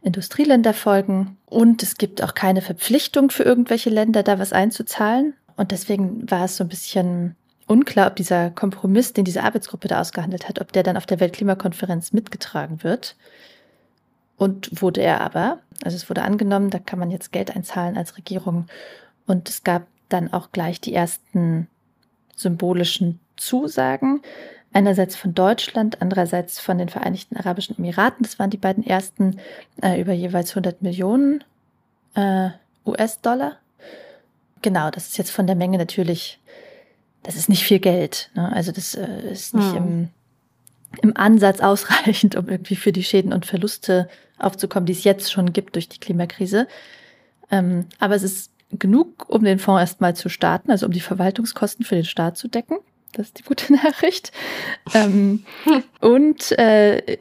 Industrieländer 0.00 0.72
folgen. 0.72 1.36
Und 1.44 1.82
es 1.82 1.98
gibt 1.98 2.22
auch 2.22 2.32
keine 2.32 2.62
Verpflichtung 2.62 3.28
für 3.28 3.42
irgendwelche 3.42 3.90
Länder, 3.90 4.22
da 4.22 4.38
was 4.38 4.54
einzuzahlen. 4.54 5.34
Und 5.56 5.70
deswegen 5.70 6.30
war 6.30 6.46
es 6.46 6.56
so 6.56 6.64
ein 6.64 6.70
bisschen 6.70 7.36
unklar, 7.66 8.06
ob 8.06 8.16
dieser 8.16 8.48
Kompromiss, 8.52 9.12
den 9.12 9.26
diese 9.26 9.42
Arbeitsgruppe 9.42 9.88
da 9.88 10.00
ausgehandelt 10.00 10.48
hat, 10.48 10.62
ob 10.62 10.72
der 10.72 10.84
dann 10.84 10.96
auf 10.96 11.04
der 11.04 11.20
Weltklimakonferenz 11.20 12.14
mitgetragen 12.14 12.82
wird. 12.82 13.16
Und 14.38 14.80
wurde 14.80 15.02
er 15.02 15.20
aber. 15.20 15.58
Also 15.84 15.98
es 15.98 16.08
wurde 16.08 16.22
angenommen, 16.22 16.70
da 16.70 16.78
kann 16.78 16.98
man 16.98 17.10
jetzt 17.10 17.32
Geld 17.32 17.54
einzahlen 17.54 17.98
als 17.98 18.16
Regierung. 18.16 18.66
Und 19.26 19.50
es 19.50 19.62
gab 19.62 19.86
dann 20.08 20.32
auch 20.32 20.52
gleich 20.52 20.80
die 20.80 20.94
ersten 20.94 21.68
symbolischen 22.38 23.18
Zusagen. 23.36 24.22
Einerseits 24.72 25.16
von 25.16 25.34
Deutschland, 25.34 26.02
andererseits 26.02 26.60
von 26.60 26.78
den 26.78 26.88
Vereinigten 26.88 27.36
Arabischen 27.36 27.78
Emiraten. 27.78 28.22
Das 28.22 28.38
waren 28.38 28.50
die 28.50 28.58
beiden 28.58 28.86
ersten 28.86 29.38
äh, 29.82 30.00
über 30.00 30.12
jeweils 30.12 30.50
100 30.50 30.82
Millionen 30.82 31.42
äh, 32.14 32.50
US-Dollar. 32.84 33.56
Genau, 34.62 34.90
das 34.90 35.08
ist 35.08 35.18
jetzt 35.18 35.30
von 35.30 35.46
der 35.46 35.56
Menge 35.56 35.78
natürlich, 35.78 36.38
das 37.22 37.36
ist 37.36 37.48
nicht 37.48 37.64
viel 37.64 37.78
Geld. 37.78 38.30
Ne? 38.34 38.52
Also 38.52 38.72
das 38.72 38.94
äh, 38.94 39.30
ist 39.32 39.54
nicht 39.54 39.72
hm. 39.72 39.76
im, 39.76 40.08
im 41.02 41.16
Ansatz 41.16 41.60
ausreichend, 41.60 42.36
um 42.36 42.48
irgendwie 42.48 42.76
für 42.76 42.92
die 42.92 43.04
Schäden 43.04 43.32
und 43.32 43.46
Verluste 43.46 44.08
aufzukommen, 44.38 44.86
die 44.86 44.92
es 44.92 45.04
jetzt 45.04 45.32
schon 45.32 45.52
gibt 45.52 45.74
durch 45.76 45.88
die 45.88 45.98
Klimakrise. 45.98 46.68
Ähm, 47.50 47.86
aber 47.98 48.14
es 48.14 48.22
ist 48.22 48.50
genug, 48.72 49.28
um 49.28 49.44
den 49.44 49.58
Fonds 49.58 49.80
erstmal 49.80 50.14
zu 50.14 50.28
starten, 50.28 50.70
also 50.70 50.86
um 50.86 50.92
die 50.92 51.00
Verwaltungskosten 51.00 51.84
für 51.84 51.94
den 51.94 52.04
Staat 52.04 52.36
zu 52.36 52.48
decken. 52.48 52.76
Das 53.12 53.28
ist 53.28 53.38
die 53.38 53.44
gute 53.44 53.72
Nachricht. 53.72 54.32
ähm, 54.94 55.44
und 56.00 56.52
äh, 56.58 57.18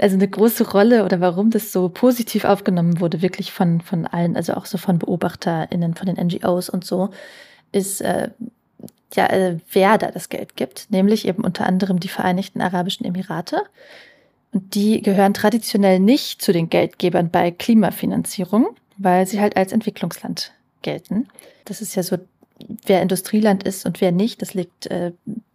also 0.00 0.16
eine 0.16 0.28
große 0.28 0.70
Rolle 0.70 1.04
oder 1.04 1.20
warum 1.20 1.50
das 1.50 1.72
so 1.72 1.88
positiv 1.90 2.44
aufgenommen 2.44 3.00
wurde, 3.00 3.20
wirklich 3.20 3.52
von, 3.52 3.80
von 3.82 4.06
allen, 4.06 4.34
also 4.34 4.54
auch 4.54 4.64
so 4.64 4.78
von 4.78 4.98
BeobachterInnen, 4.98 5.94
von 5.94 6.06
den 6.06 6.26
NGOs 6.26 6.70
und 6.70 6.84
so, 6.84 7.10
ist 7.70 8.00
äh, 8.00 8.30
ja, 9.14 9.26
äh, 9.26 9.58
wer 9.72 9.98
da 9.98 10.10
das 10.10 10.28
Geld 10.28 10.56
gibt, 10.56 10.86
nämlich 10.90 11.26
eben 11.26 11.44
unter 11.44 11.66
anderem 11.66 12.00
die 12.00 12.08
Vereinigten 12.08 12.60
Arabischen 12.60 13.04
Emirate. 13.04 13.62
Und 14.52 14.74
die 14.74 15.02
gehören 15.02 15.34
traditionell 15.34 16.00
nicht 16.00 16.42
zu 16.42 16.52
den 16.52 16.70
Geldgebern 16.70 17.30
bei 17.30 17.50
Klimafinanzierung, 17.50 18.68
weil 19.00 19.26
sie 19.26 19.40
halt 19.40 19.56
als 19.56 19.72
Entwicklungsland 19.72 20.52
gelten. 20.82 21.26
Das 21.64 21.80
ist 21.80 21.94
ja 21.94 22.02
so, 22.02 22.18
wer 22.84 23.00
Industrieland 23.00 23.62
ist 23.62 23.86
und 23.86 24.00
wer 24.00 24.12
nicht, 24.12 24.42
das 24.42 24.52
liegt 24.52 24.86
äh, 24.86 25.12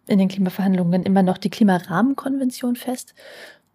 in 0.08 0.18
den 0.18 0.28
Klimaverhandlungen 0.28 1.04
immer 1.04 1.22
noch 1.22 1.38
die 1.38 1.50
Klimarahmenkonvention 1.50 2.74
fest. 2.74 3.14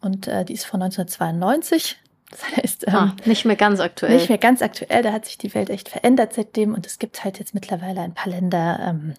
Und 0.01 0.27
äh, 0.27 0.43
die 0.43 0.53
ist 0.53 0.65
von 0.65 0.81
1992. 0.81 1.97
Das 2.31 2.55
heißt, 2.55 2.87
ähm, 2.87 2.95
ah, 2.95 3.15
nicht 3.25 3.43
mehr 3.43 3.57
ganz 3.57 3.81
aktuell. 3.81 4.15
Nicht 4.15 4.29
mehr 4.29 4.37
ganz 4.37 4.61
aktuell. 4.61 5.03
Da 5.03 5.11
hat 5.11 5.25
sich 5.25 5.37
die 5.37 5.53
Welt 5.53 5.69
echt 5.69 5.89
verändert 5.89 6.31
seitdem. 6.31 6.73
Und 6.73 6.87
es 6.87 6.97
gibt 6.97 7.25
halt 7.25 7.39
jetzt 7.39 7.53
mittlerweile 7.53 7.99
ein 7.99 8.13
paar 8.13 8.31
Länder, 8.31 8.79
ähm, 8.87 9.15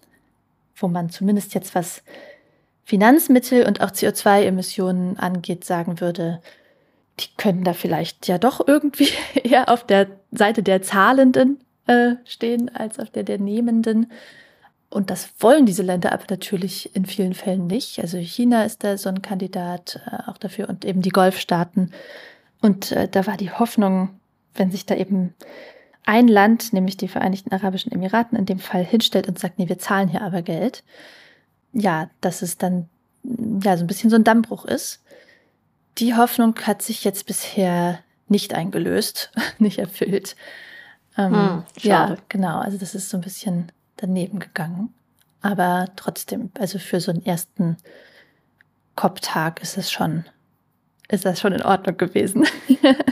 wo 0.75 0.87
man 0.87 1.11
zumindest 1.11 1.53
jetzt 1.53 1.75
was 1.75 2.01
Finanzmittel 2.85 3.67
und 3.67 3.81
auch 3.81 3.91
CO2-Emissionen 3.91 5.19
angeht, 5.19 5.63
sagen 5.63 6.01
würde, 6.01 6.41
die 7.19 7.27
können 7.37 7.63
da 7.63 7.73
vielleicht 7.73 8.27
ja 8.27 8.37
doch 8.37 8.67
irgendwie 8.67 9.09
eher 9.43 9.69
auf 9.69 9.85
der 9.85 10.07
Seite 10.31 10.63
der 10.63 10.81
Zahlenden 10.81 11.59
äh, 11.87 12.15
stehen 12.25 12.73
als 12.73 12.99
auf 12.99 13.09
der 13.09 13.23
der 13.23 13.39
Nehmenden. 13.39 14.11
Und 14.89 15.09
das 15.09 15.29
wollen 15.39 15.65
diese 15.65 15.81
Länder 15.81 16.11
aber 16.11 16.25
natürlich 16.29 16.95
in 16.95 17.05
vielen 17.05 17.33
Fällen 17.33 17.65
nicht. 17.65 17.99
Also 17.99 18.17
China 18.17 18.63
ist 18.63 18.83
da 18.83 18.97
so 18.97 19.09
ein 19.09 19.23
Kandidat 19.23 19.99
äh, 20.05 20.29
auch 20.29 20.37
dafür 20.37 20.69
und 20.69 20.85
eben 20.85 21.01
die 21.01 21.09
Golfstaaten. 21.09 21.91
Und 22.61 22.91
äh, 22.91 23.07
da 23.07 23.25
war 23.25 23.35
die 23.35 23.51
Hoffnung, 23.51 24.09
wenn 24.53 24.71
sich 24.71 24.85
da 24.85 24.95
eben 24.95 25.33
ein 26.05 26.27
Land, 26.27 26.73
nämlich 26.73 26.97
die 26.97 27.07
Vereinigten 27.07 27.53
Arabischen 27.53 27.91
Emiraten 27.91 28.37
in 28.37 28.45
dem 28.45 28.59
Fall 28.59 28.83
hinstellt 28.83 29.27
und 29.27 29.39
sagt, 29.39 29.57
nee, 29.57 29.69
wir 29.69 29.79
zahlen 29.79 30.09
hier 30.09 30.21
aber 30.21 30.41
Geld, 30.41 30.83
ja, 31.71 32.09
dass 32.21 32.41
es 32.41 32.57
dann 32.57 32.87
ja 33.63 33.77
so 33.77 33.83
ein 33.83 33.87
bisschen 33.87 34.09
so 34.09 34.15
ein 34.15 34.23
Dammbruch 34.23 34.65
ist. 34.65 35.02
Die 35.97 36.15
Hoffnung 36.15 36.55
hat 36.61 36.81
sich 36.81 37.03
jetzt 37.03 37.25
bisher 37.25 37.99
nicht 38.27 38.53
eingelöst, 38.53 39.31
nicht 39.59 39.79
erfüllt. 39.79 40.35
Ähm, 41.17 41.33
hm, 41.33 41.63
ja, 41.81 42.17
genau. 42.29 42.59
Also 42.59 42.77
das 42.77 42.95
ist 42.95 43.09
so 43.09 43.17
ein 43.17 43.21
bisschen 43.21 43.71
daneben 43.97 44.39
gegangen. 44.39 44.93
Aber 45.41 45.87
trotzdem, 45.95 46.51
also 46.57 46.79
für 46.79 46.99
so 46.99 47.11
einen 47.11 47.25
ersten 47.25 47.77
Kopftag 48.95 49.61
ist 49.61 49.77
es 49.77 49.91
schon, 49.91 50.25
ist 51.13 51.25
das 51.25 51.39
schon 51.39 51.53
in 51.53 51.61
Ordnung 51.61 51.95
gewesen. 51.95 52.45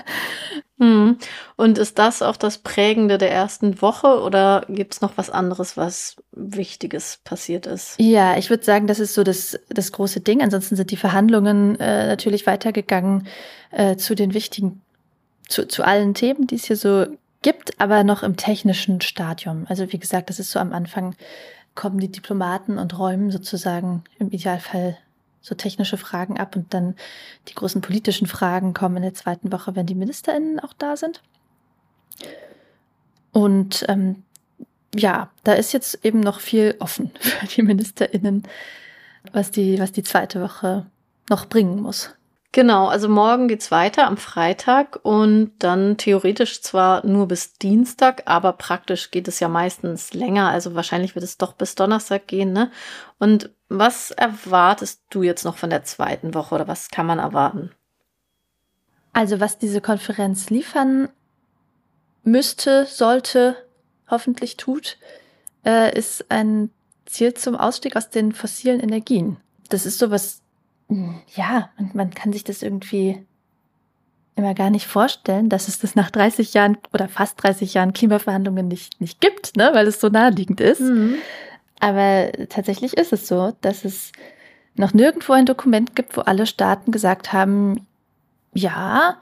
hm. 0.79 1.17
Und 1.55 1.77
ist 1.77 1.99
das 1.99 2.21
auch 2.21 2.35
das 2.35 2.57
Prägende 2.57 3.17
der 3.17 3.31
ersten 3.31 3.81
Woche 3.81 4.21
oder 4.21 4.65
gibt 4.67 4.93
es 4.93 5.01
noch 5.01 5.13
was 5.17 5.29
anderes, 5.29 5.77
was 5.77 6.15
Wichtiges 6.31 7.19
passiert 7.23 7.67
ist? 7.67 7.95
Ja, 7.99 8.37
ich 8.37 8.49
würde 8.49 8.63
sagen, 8.63 8.87
das 8.87 8.99
ist 8.99 9.13
so 9.13 9.23
das, 9.23 9.59
das 9.69 9.91
große 9.91 10.21
Ding. 10.21 10.41
Ansonsten 10.41 10.75
sind 10.75 10.89
die 10.91 10.97
Verhandlungen 10.97 11.79
äh, 11.79 12.07
natürlich 12.07 12.47
weitergegangen 12.47 13.27
äh, 13.69 13.95
zu 13.95 14.15
den 14.15 14.33
wichtigen, 14.33 14.81
zu, 15.47 15.67
zu 15.67 15.83
allen 15.83 16.15
Themen, 16.15 16.47
die 16.47 16.55
es 16.55 16.65
hier 16.65 16.77
so 16.77 17.05
gibt, 17.43 17.79
aber 17.79 18.03
noch 18.03 18.23
im 18.23 18.35
technischen 18.35 19.01
Stadium. 19.01 19.65
Also 19.69 19.91
wie 19.91 19.99
gesagt, 19.99 20.29
das 20.29 20.39
ist 20.39 20.51
so 20.51 20.59
am 20.59 20.73
Anfang 20.73 21.15
kommen 21.75 21.99
die 21.99 22.11
Diplomaten 22.11 22.77
und 22.77 22.97
räumen 22.97 23.31
sozusagen 23.31 24.03
im 24.19 24.29
Idealfall 24.29 24.97
so 25.41 25.55
technische 25.55 25.97
Fragen 25.97 26.39
ab 26.39 26.55
und 26.55 26.73
dann 26.73 26.95
die 27.47 27.55
großen 27.55 27.81
politischen 27.81 28.27
Fragen 28.27 28.73
kommen 28.73 28.97
in 28.97 29.03
der 29.03 29.13
zweiten 29.13 29.51
Woche, 29.51 29.75
wenn 29.75 29.87
die 29.87 29.95
MinisterInnen 29.95 30.59
auch 30.59 30.73
da 30.73 30.95
sind. 30.95 31.21
Und 33.31 33.85
ähm, 33.87 34.23
ja, 34.93 35.31
da 35.43 35.53
ist 35.53 35.73
jetzt 35.73 36.05
eben 36.05 36.19
noch 36.19 36.39
viel 36.39 36.75
offen 36.79 37.11
für 37.19 37.47
die 37.47 37.63
MinisterInnen, 37.63 38.43
was 39.31 39.51
die, 39.51 39.79
was 39.79 39.91
die 39.91 40.03
zweite 40.03 40.41
Woche 40.41 40.85
noch 41.29 41.45
bringen 41.47 41.81
muss. 41.81 42.11
Genau, 42.53 42.87
also 42.87 43.07
morgen 43.07 43.47
geht's 43.47 43.71
weiter 43.71 44.07
am 44.07 44.17
Freitag 44.17 44.99
und 45.03 45.53
dann 45.59 45.95
theoretisch 45.95 46.61
zwar 46.61 47.05
nur 47.05 47.29
bis 47.29 47.53
Dienstag, 47.53 48.23
aber 48.25 48.51
praktisch 48.51 49.09
geht 49.09 49.29
es 49.29 49.39
ja 49.39 49.47
meistens 49.47 50.13
länger, 50.13 50.49
also 50.49 50.75
wahrscheinlich 50.75 51.15
wird 51.15 51.23
es 51.23 51.37
doch 51.37 51.53
bis 51.53 51.75
Donnerstag 51.75 52.27
gehen, 52.27 52.51
ne? 52.51 52.69
Und 53.19 53.51
was 53.69 54.11
erwartest 54.11 55.01
du 55.11 55.23
jetzt 55.23 55.45
noch 55.45 55.55
von 55.55 55.69
der 55.69 55.85
zweiten 55.85 56.33
Woche 56.33 56.55
oder 56.55 56.67
was 56.67 56.89
kann 56.89 57.05
man 57.05 57.19
erwarten? 57.19 57.71
Also, 59.13 59.39
was 59.39 59.57
diese 59.57 59.79
Konferenz 59.79 60.49
liefern 60.49 61.07
müsste, 62.23 62.85
sollte, 62.85 63.55
hoffentlich 64.09 64.57
tut, 64.57 64.97
äh, 65.65 65.97
ist 65.97 66.29
ein 66.29 66.69
Ziel 67.05 67.33
zum 67.33 67.55
Ausstieg 67.55 67.95
aus 67.95 68.09
den 68.09 68.33
fossilen 68.33 68.81
Energien. 68.81 69.37
Das 69.69 69.85
ist 69.85 69.99
sowas 69.99 70.41
ja, 71.35 71.69
man, 71.77 71.91
man 71.93 72.09
kann 72.11 72.33
sich 72.33 72.43
das 72.43 72.61
irgendwie 72.61 73.25
immer 74.35 74.53
gar 74.53 74.69
nicht 74.69 74.87
vorstellen, 74.87 75.49
dass 75.49 75.67
es 75.67 75.79
das 75.79 75.95
nach 75.95 76.09
30 76.09 76.53
Jahren 76.53 76.77
oder 76.93 77.07
fast 77.07 77.41
30 77.41 77.73
Jahren 77.73 77.93
Klimaverhandlungen 77.93 78.67
nicht, 78.67 78.99
nicht 78.99 79.21
gibt, 79.21 79.55
ne? 79.55 79.71
weil 79.73 79.87
es 79.87 79.99
so 79.99 80.09
naheliegend 80.09 80.61
ist. 80.61 80.81
Mhm. 80.81 81.15
Aber 81.79 82.31
tatsächlich 82.49 82.97
ist 82.97 83.11
es 83.13 83.27
so, 83.27 83.53
dass 83.61 83.85
es 83.85 84.11
noch 84.75 84.93
nirgendwo 84.93 85.33
ein 85.33 85.45
Dokument 85.45 85.95
gibt, 85.95 86.15
wo 86.15 86.21
alle 86.21 86.45
Staaten 86.45 86.91
gesagt 86.91 87.33
haben, 87.33 87.85
ja, 88.53 89.17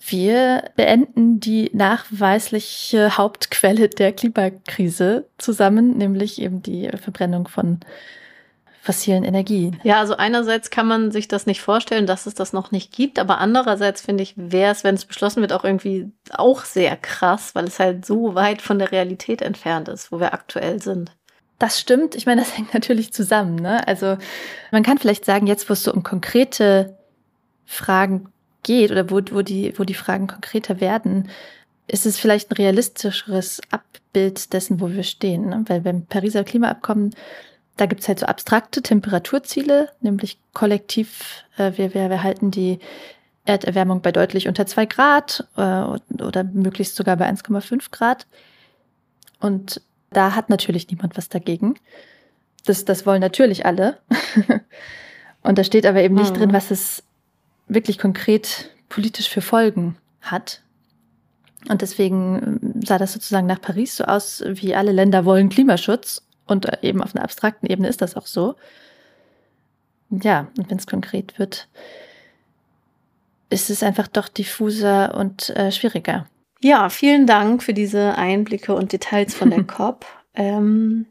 wir 0.00 0.70
beenden 0.76 1.40
die 1.40 1.70
nachweisliche 1.72 3.16
Hauptquelle 3.16 3.88
der 3.88 4.12
Klimakrise 4.12 5.26
zusammen, 5.38 5.96
nämlich 5.96 6.40
eben 6.40 6.62
die 6.62 6.88
Verbrennung 6.96 7.48
von 7.48 7.80
fossilen 8.80 9.24
Energien. 9.24 9.80
Ja, 9.82 9.98
also 9.98 10.16
einerseits 10.16 10.70
kann 10.70 10.86
man 10.86 11.10
sich 11.10 11.28
das 11.28 11.46
nicht 11.46 11.60
vorstellen, 11.60 12.06
dass 12.06 12.26
es 12.26 12.34
das 12.34 12.52
noch 12.52 12.70
nicht 12.70 12.92
gibt, 12.92 13.18
aber 13.18 13.38
andererseits 13.38 14.00
finde 14.00 14.22
ich, 14.22 14.34
wäre 14.36 14.72
es, 14.72 14.84
wenn 14.84 14.94
es 14.94 15.04
beschlossen 15.04 15.40
wird, 15.40 15.52
auch 15.52 15.64
irgendwie 15.64 16.10
auch 16.30 16.64
sehr 16.64 16.96
krass, 16.96 17.54
weil 17.54 17.66
es 17.66 17.78
halt 17.78 18.06
so 18.06 18.34
weit 18.34 18.62
von 18.62 18.78
der 18.78 18.92
Realität 18.92 19.42
entfernt 19.42 19.88
ist, 19.88 20.10
wo 20.12 20.20
wir 20.20 20.32
aktuell 20.32 20.80
sind. 20.80 21.12
Das 21.58 21.80
stimmt. 21.80 22.14
Ich 22.14 22.26
meine, 22.26 22.40
das 22.40 22.56
hängt 22.56 22.72
natürlich 22.74 23.12
zusammen. 23.12 23.56
Ne? 23.56 23.86
Also 23.86 24.16
man 24.70 24.82
kann 24.82 24.98
vielleicht 24.98 25.24
sagen, 25.24 25.46
jetzt 25.46 25.68
wo 25.68 25.72
es 25.72 25.82
so 25.82 25.92
um 25.92 26.02
konkrete 26.02 26.96
Fragen 27.66 28.28
geht 28.62 28.90
oder 28.90 29.10
wo, 29.10 29.20
wo, 29.30 29.42
die, 29.42 29.74
wo 29.76 29.84
die 29.84 29.94
Fragen 29.94 30.26
konkreter 30.26 30.80
werden, 30.80 31.28
ist 31.86 32.06
es 32.06 32.18
vielleicht 32.18 32.50
ein 32.50 32.56
realistischeres 32.56 33.60
Abbild 33.70 34.52
dessen, 34.52 34.80
wo 34.80 34.90
wir 34.90 35.02
stehen. 35.02 35.48
Ne? 35.48 35.64
Weil 35.66 35.80
beim 35.80 36.06
Pariser 36.06 36.44
Klimaabkommen 36.44 37.14
da 37.78 37.86
gibt's 37.86 38.08
halt 38.08 38.18
so 38.18 38.26
abstrakte 38.26 38.82
Temperaturziele, 38.82 39.88
nämlich 40.00 40.38
kollektiv, 40.52 41.44
äh, 41.56 41.72
wir, 41.76 41.94
wir, 41.94 42.10
wir 42.10 42.22
halten 42.22 42.50
die 42.50 42.80
Erderwärmung 43.44 44.02
bei 44.02 44.12
deutlich 44.12 44.48
unter 44.48 44.66
zwei 44.66 44.84
Grad 44.84 45.46
äh, 45.56 46.22
oder 46.22 46.44
möglichst 46.44 46.96
sogar 46.96 47.16
bei 47.16 47.30
1,5 47.30 47.90
Grad. 47.90 48.26
Und 49.40 49.80
da 50.10 50.34
hat 50.34 50.50
natürlich 50.50 50.90
niemand 50.90 51.16
was 51.16 51.28
dagegen. 51.28 51.76
Das, 52.64 52.84
das 52.84 53.06
wollen 53.06 53.20
natürlich 53.20 53.64
alle. 53.64 53.98
Und 55.42 55.56
da 55.56 55.64
steht 55.64 55.86
aber 55.86 56.02
eben 56.02 56.16
nicht 56.16 56.34
mhm. 56.34 56.38
drin, 56.38 56.52
was 56.52 56.70
es 56.70 57.04
wirklich 57.68 57.98
konkret 57.98 58.70
politisch 58.88 59.28
für 59.28 59.40
Folgen 59.40 59.96
hat. 60.20 60.62
Und 61.68 61.80
deswegen 61.82 62.80
äh, 62.82 62.86
sah 62.86 62.98
das 62.98 63.12
sozusagen 63.12 63.46
nach 63.46 63.60
Paris 63.60 63.96
so 63.96 64.04
aus, 64.04 64.42
wie 64.46 64.74
alle 64.74 64.92
Länder 64.92 65.24
wollen 65.24 65.48
Klimaschutz 65.48 66.22
und 66.48 66.66
äh, 66.66 66.78
eben 66.82 67.02
auf 67.02 67.14
einer 67.14 67.24
abstrakten 67.24 67.68
Ebene 67.68 67.88
ist 67.88 68.02
das 68.02 68.16
auch 68.16 68.26
so. 68.26 68.56
Ja, 70.10 70.48
und 70.56 70.70
wenn 70.70 70.78
es 70.78 70.86
konkret 70.86 71.38
wird, 71.38 71.68
ist 73.50 73.70
es 73.70 73.82
einfach 73.82 74.08
doch 74.08 74.28
diffuser 74.28 75.14
und 75.14 75.50
äh, 75.50 75.72
schwieriger. 75.72 76.26
Ja, 76.60 76.88
vielen 76.88 77.26
Dank 77.26 77.62
für 77.62 77.74
diese 77.74 78.16
Einblicke 78.16 78.74
und 78.74 78.92
Details 78.92 79.34
von 79.34 79.50
der 79.50 79.62
COP. 79.66 80.06
Ähm, 80.34 81.06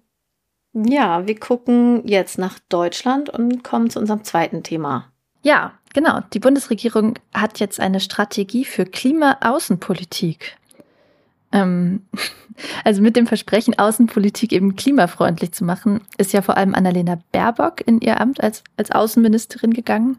ja, 0.74 1.26
wir 1.26 1.40
gucken 1.40 2.08
jetzt 2.08 2.38
nach 2.38 2.60
Deutschland 2.70 3.30
und 3.30 3.64
kommen 3.64 3.90
zu 3.90 4.00
unserem 4.00 4.24
zweiten 4.24 4.64
Thema. 4.64 5.12
Ja, 5.42 5.74
genau. 5.94 6.20
Die 6.34 6.40
Bundesregierung 6.40 7.18
hat 7.34 7.60
jetzt 7.60 7.80
eine 7.80 8.00
Strategie 8.00 8.66
für 8.66 8.86
Klimaaußenpolitik. 8.86 10.58
Ähm, 11.52 12.02
also 12.84 13.02
mit 13.02 13.16
dem 13.16 13.28
Versprechen, 13.28 13.78
Außenpolitik 13.78 14.52
eben 14.52 14.76
klimafreundlich 14.76 15.52
zu 15.52 15.64
machen, 15.64 16.02
ist 16.18 16.34
ja 16.34 16.42
vor 16.42 16.58
allem 16.58 16.76
Annalena 16.76 17.20
Baerbock 17.32 17.86
in 17.86 18.02
ihr 18.02 18.20
Amt 18.20 18.42
als, 18.42 18.64
als 18.78 18.92
Außenministerin 18.92 19.74
gegangen. 19.74 20.18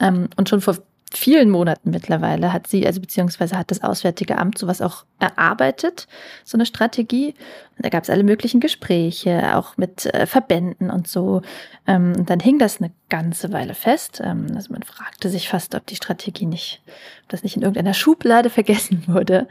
Ähm, 0.00 0.28
und 0.36 0.48
schon 0.48 0.60
vor 0.60 0.76
vielen 1.16 1.50
Monaten 1.50 1.90
mittlerweile 1.90 2.52
hat 2.52 2.66
sie, 2.66 2.86
also 2.86 3.00
beziehungsweise 3.00 3.56
hat 3.58 3.70
das 3.70 3.82
Auswärtige 3.82 4.38
Amt 4.38 4.58
sowas 4.58 4.80
auch 4.80 5.04
erarbeitet, 5.18 6.08
so 6.44 6.56
eine 6.56 6.66
Strategie. 6.66 7.34
Und 7.76 7.84
da 7.84 7.88
gab 7.88 8.04
es 8.04 8.10
alle 8.10 8.24
möglichen 8.24 8.60
Gespräche, 8.60 9.56
auch 9.56 9.76
mit 9.76 10.06
äh, 10.06 10.26
Verbänden 10.26 10.90
und 10.90 11.08
so. 11.08 11.42
Ähm, 11.86 12.14
und 12.16 12.30
dann 12.30 12.40
hing 12.40 12.58
das 12.58 12.80
eine 12.80 12.92
ganze 13.08 13.52
Weile 13.52 13.74
fest. 13.74 14.20
Ähm, 14.24 14.46
also 14.54 14.72
man 14.72 14.82
fragte 14.82 15.28
sich 15.28 15.48
fast, 15.48 15.74
ob 15.74 15.86
die 15.86 15.96
Strategie 15.96 16.46
nicht, 16.46 16.82
ob 17.24 17.30
das 17.30 17.42
nicht 17.42 17.56
in 17.56 17.62
irgendeiner 17.62 17.94
Schublade 17.94 18.50
vergessen 18.50 19.04
wurde. 19.06 19.48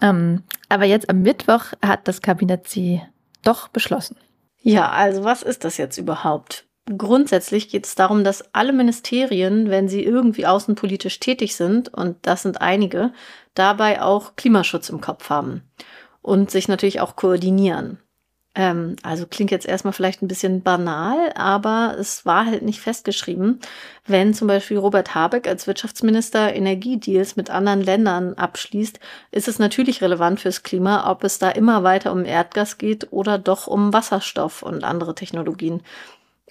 Ähm, 0.00 0.42
aber 0.68 0.84
jetzt 0.84 1.10
am 1.10 1.22
Mittwoch 1.22 1.66
hat 1.82 2.08
das 2.08 2.22
Kabinett 2.22 2.68
sie 2.68 3.02
doch 3.42 3.68
beschlossen. 3.68 4.16
Ja, 4.62 4.90
also 4.90 5.24
was 5.24 5.42
ist 5.42 5.64
das 5.64 5.76
jetzt 5.78 5.96
überhaupt? 5.96 6.66
Grundsätzlich 6.96 7.68
geht 7.68 7.86
es 7.86 7.94
darum, 7.94 8.24
dass 8.24 8.52
alle 8.52 8.72
Ministerien, 8.72 9.70
wenn 9.70 9.88
sie 9.88 10.02
irgendwie 10.04 10.46
außenpolitisch 10.46 11.20
tätig 11.20 11.54
sind, 11.54 11.92
und 11.92 12.16
das 12.22 12.42
sind 12.42 12.60
einige, 12.60 13.12
dabei 13.54 14.02
auch 14.02 14.34
Klimaschutz 14.34 14.88
im 14.88 15.00
Kopf 15.00 15.30
haben 15.30 15.62
und 16.22 16.50
sich 16.50 16.66
natürlich 16.66 17.00
auch 17.00 17.14
koordinieren. 17.14 17.98
Ähm, 18.56 18.96
also 19.04 19.26
klingt 19.28 19.52
jetzt 19.52 19.66
erstmal 19.66 19.92
vielleicht 19.92 20.22
ein 20.22 20.28
bisschen 20.28 20.62
banal, 20.62 21.32
aber 21.36 21.94
es 22.00 22.26
war 22.26 22.46
halt 22.46 22.62
nicht 22.62 22.80
festgeschrieben. 22.80 23.60
Wenn 24.06 24.34
zum 24.34 24.48
Beispiel 24.48 24.78
Robert 24.78 25.14
Habeck 25.14 25.46
als 25.46 25.68
Wirtschaftsminister 25.68 26.52
Energiedeals 26.52 27.36
mit 27.36 27.50
anderen 27.50 27.82
Ländern 27.82 28.34
abschließt, 28.34 28.98
ist 29.30 29.46
es 29.46 29.60
natürlich 29.60 30.02
relevant 30.02 30.40
fürs 30.40 30.64
Klima, 30.64 31.08
ob 31.08 31.22
es 31.22 31.38
da 31.38 31.50
immer 31.50 31.84
weiter 31.84 32.10
um 32.10 32.24
Erdgas 32.24 32.78
geht 32.78 33.12
oder 33.12 33.38
doch 33.38 33.68
um 33.68 33.92
Wasserstoff 33.92 34.62
und 34.64 34.82
andere 34.82 35.14
Technologien. 35.14 35.82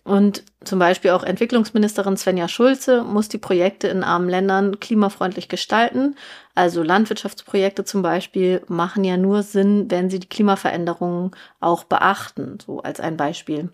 Und 0.03 0.43
zum 0.63 0.79
Beispiel 0.79 1.12
auch 1.12 1.23
Entwicklungsministerin 1.23 2.17
Svenja 2.17 2.47
Schulze 2.47 3.03
muss 3.03 3.29
die 3.29 3.38
Projekte 3.38 3.88
in 3.88 4.03
armen 4.03 4.29
Ländern 4.29 4.79
klimafreundlich 4.79 5.49
gestalten. 5.49 6.15
Also 6.55 6.83
Landwirtschaftsprojekte 6.83 7.83
zum 7.83 8.01
Beispiel 8.01 8.62
machen 8.67 9.03
ja 9.03 9.17
nur 9.17 9.43
Sinn, 9.43 9.91
wenn 9.91 10.09
sie 10.09 10.19
die 10.19 10.29
Klimaveränderungen 10.29 11.31
auch 11.59 11.83
beachten, 11.83 12.57
so 12.65 12.81
als 12.81 12.99
ein 12.99 13.17
Beispiel. 13.17 13.69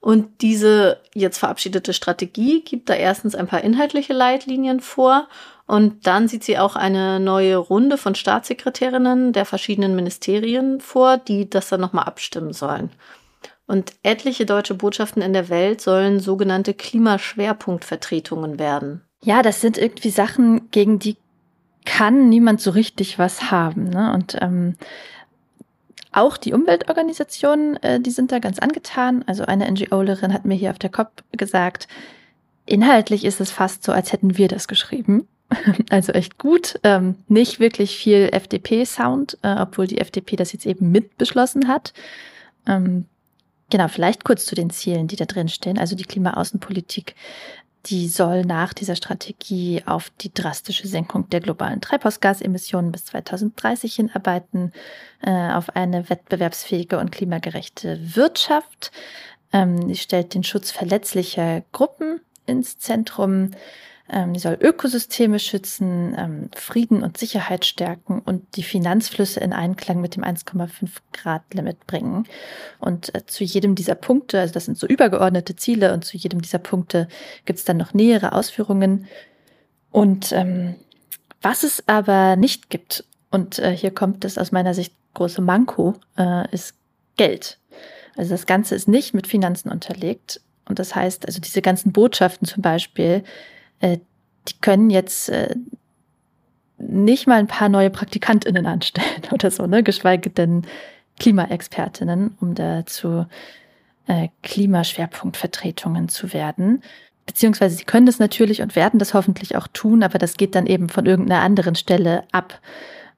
Und 0.00 0.42
diese 0.42 1.00
jetzt 1.14 1.38
verabschiedete 1.38 1.94
Strategie 1.94 2.62
gibt 2.62 2.90
da 2.90 2.94
erstens 2.94 3.34
ein 3.34 3.46
paar 3.46 3.62
inhaltliche 3.62 4.12
Leitlinien 4.12 4.80
vor 4.80 5.28
und 5.66 6.06
dann 6.06 6.28
sieht 6.28 6.44
sie 6.44 6.58
auch 6.58 6.76
eine 6.76 7.20
neue 7.20 7.56
Runde 7.56 7.96
von 7.96 8.14
Staatssekretärinnen 8.14 9.32
der 9.32 9.46
verschiedenen 9.46 9.96
Ministerien 9.96 10.80
vor, 10.80 11.16
die 11.16 11.48
das 11.48 11.70
dann 11.70 11.80
nochmal 11.80 12.04
abstimmen 12.04 12.52
sollen. 12.52 12.90
Und 13.66 13.94
etliche 14.02 14.44
deutsche 14.44 14.74
Botschaften 14.74 15.22
in 15.22 15.32
der 15.32 15.48
Welt 15.48 15.80
sollen 15.80 16.20
sogenannte 16.20 16.74
Klimaschwerpunktvertretungen 16.74 18.58
werden. 18.58 19.02
Ja, 19.22 19.42
das 19.42 19.60
sind 19.60 19.78
irgendwie 19.78 20.10
Sachen, 20.10 20.70
gegen 20.70 20.98
die 20.98 21.16
kann 21.86 22.28
niemand 22.28 22.60
so 22.60 22.70
richtig 22.70 23.18
was 23.18 23.50
haben. 23.50 23.88
Ne? 23.88 24.12
Und 24.12 24.36
ähm, 24.40 24.76
auch 26.12 26.36
die 26.36 26.52
Umweltorganisationen, 26.52 27.82
äh, 27.82 28.00
die 28.00 28.10
sind 28.10 28.32
da 28.32 28.38
ganz 28.38 28.58
angetan. 28.58 29.24
Also 29.26 29.44
eine 29.44 29.70
NGO-Lerin 29.70 30.32
hat 30.32 30.44
mir 30.44 30.54
hier 30.54 30.70
auf 30.70 30.78
der 30.78 30.90
COP 30.90 31.24
gesagt, 31.32 31.88
inhaltlich 32.66 33.24
ist 33.24 33.40
es 33.40 33.50
fast 33.50 33.82
so, 33.82 33.92
als 33.92 34.12
hätten 34.12 34.36
wir 34.36 34.48
das 34.48 34.68
geschrieben. 34.68 35.26
Also 35.90 36.12
echt 36.12 36.38
gut. 36.38 36.80
Ähm, 36.82 37.16
nicht 37.28 37.60
wirklich 37.60 37.96
viel 37.96 38.30
FDP-Sound, 38.32 39.38
äh, 39.42 39.56
obwohl 39.60 39.86
die 39.86 39.98
FDP 39.98 40.36
das 40.36 40.52
jetzt 40.52 40.66
eben 40.66 40.90
mitbeschlossen 40.90 41.68
hat. 41.68 41.92
Ähm, 42.66 43.06
Genau, 43.70 43.88
vielleicht 43.88 44.24
kurz 44.24 44.44
zu 44.46 44.54
den 44.54 44.70
Zielen, 44.70 45.08
die 45.08 45.16
da 45.16 45.24
drin 45.24 45.48
stehen. 45.48 45.78
Also 45.78 45.96
die 45.96 46.04
Klimaaußenpolitik, 46.04 47.14
die 47.86 48.08
soll 48.08 48.42
nach 48.42 48.72
dieser 48.72 48.96
Strategie 48.96 49.82
auf 49.86 50.10
die 50.20 50.32
drastische 50.32 50.88
Senkung 50.88 51.28
der 51.30 51.40
globalen 51.40 51.80
Treibhausgasemissionen 51.80 52.92
bis 52.92 53.06
2030 53.06 53.96
hinarbeiten, 53.96 54.72
äh, 55.22 55.52
auf 55.52 55.76
eine 55.76 56.08
wettbewerbsfähige 56.08 56.98
und 56.98 57.12
klimagerechte 57.12 57.98
Wirtschaft. 58.16 58.90
Ähm, 59.52 59.88
die 59.88 59.96
stellt 59.96 60.34
den 60.34 60.44
Schutz 60.44 60.70
verletzlicher 60.70 61.62
Gruppen 61.72 62.20
ins 62.46 62.78
Zentrum 62.78 63.50
die 64.12 64.40
soll 64.40 64.58
Ökosysteme 64.60 65.38
schützen, 65.38 66.14
ähm, 66.18 66.50
Frieden 66.54 67.02
und 67.02 67.16
Sicherheit 67.16 67.64
stärken 67.64 68.20
und 68.20 68.56
die 68.56 68.62
Finanzflüsse 68.62 69.40
in 69.40 69.54
Einklang 69.54 70.00
mit 70.00 70.14
dem 70.14 70.22
1,5 70.22 70.90
Grad 71.12 71.42
Limit 71.54 71.86
bringen. 71.86 72.26
Und 72.78 73.14
äh, 73.14 73.24
zu 73.26 73.44
jedem 73.44 73.74
dieser 73.74 73.94
Punkte, 73.94 74.40
also 74.40 74.52
das 74.52 74.66
sind 74.66 74.78
so 74.78 74.86
übergeordnete 74.86 75.56
Ziele 75.56 75.94
und 75.94 76.04
zu 76.04 76.18
jedem 76.18 76.42
dieser 76.42 76.58
Punkte 76.58 77.08
gibt 77.46 77.58
es 77.58 77.64
dann 77.64 77.78
noch 77.78 77.94
nähere 77.94 78.32
Ausführungen. 78.32 79.06
Und 79.90 80.32
ähm, 80.32 80.74
was 81.40 81.62
es 81.62 81.82
aber 81.88 82.36
nicht 82.36 82.68
gibt, 82.68 83.04
und 83.30 83.58
äh, 83.58 83.74
hier 83.74 83.90
kommt 83.90 84.24
das 84.24 84.38
aus 84.38 84.52
meiner 84.52 84.74
Sicht 84.74 84.94
große 85.14 85.40
Manko, 85.40 85.94
äh, 86.18 86.52
ist 86.52 86.74
Geld. 87.16 87.58
Also 88.16 88.30
das 88.30 88.46
Ganze 88.46 88.74
ist 88.74 88.86
nicht 88.86 89.14
mit 89.14 89.26
Finanzen 89.26 89.70
unterlegt. 89.70 90.40
Und 90.66 90.78
das 90.78 90.94
heißt, 90.94 91.26
also 91.26 91.40
diese 91.40 91.62
ganzen 91.62 91.92
Botschaften 91.92 92.46
zum 92.46 92.62
Beispiel, 92.62 93.24
äh, 93.80 93.98
die 94.48 94.60
können 94.60 94.90
jetzt 94.90 95.28
äh, 95.28 95.54
nicht 96.78 97.26
mal 97.26 97.38
ein 97.38 97.46
paar 97.46 97.68
neue 97.68 97.90
PraktikantInnen 97.90 98.66
anstellen 98.66 99.22
oder 99.32 99.50
so, 99.50 99.66
ne? 99.66 99.82
Geschweige 99.82 100.30
denn 100.30 100.62
Klimaexpertinnen, 101.18 102.36
um 102.40 102.54
da 102.54 102.84
zu 102.86 103.26
äh, 104.06 104.28
Klimaschwerpunktvertretungen 104.42 106.08
zu 106.08 106.32
werden. 106.32 106.82
Beziehungsweise 107.26 107.76
sie 107.76 107.84
können 107.84 108.06
das 108.06 108.18
natürlich 108.18 108.60
und 108.60 108.76
werden 108.76 108.98
das 108.98 109.14
hoffentlich 109.14 109.56
auch 109.56 109.66
tun, 109.68 110.02
aber 110.02 110.18
das 110.18 110.36
geht 110.36 110.54
dann 110.54 110.66
eben 110.66 110.88
von 110.88 111.06
irgendeiner 111.06 111.42
anderen 111.42 111.74
Stelle 111.74 112.24
ab. 112.32 112.60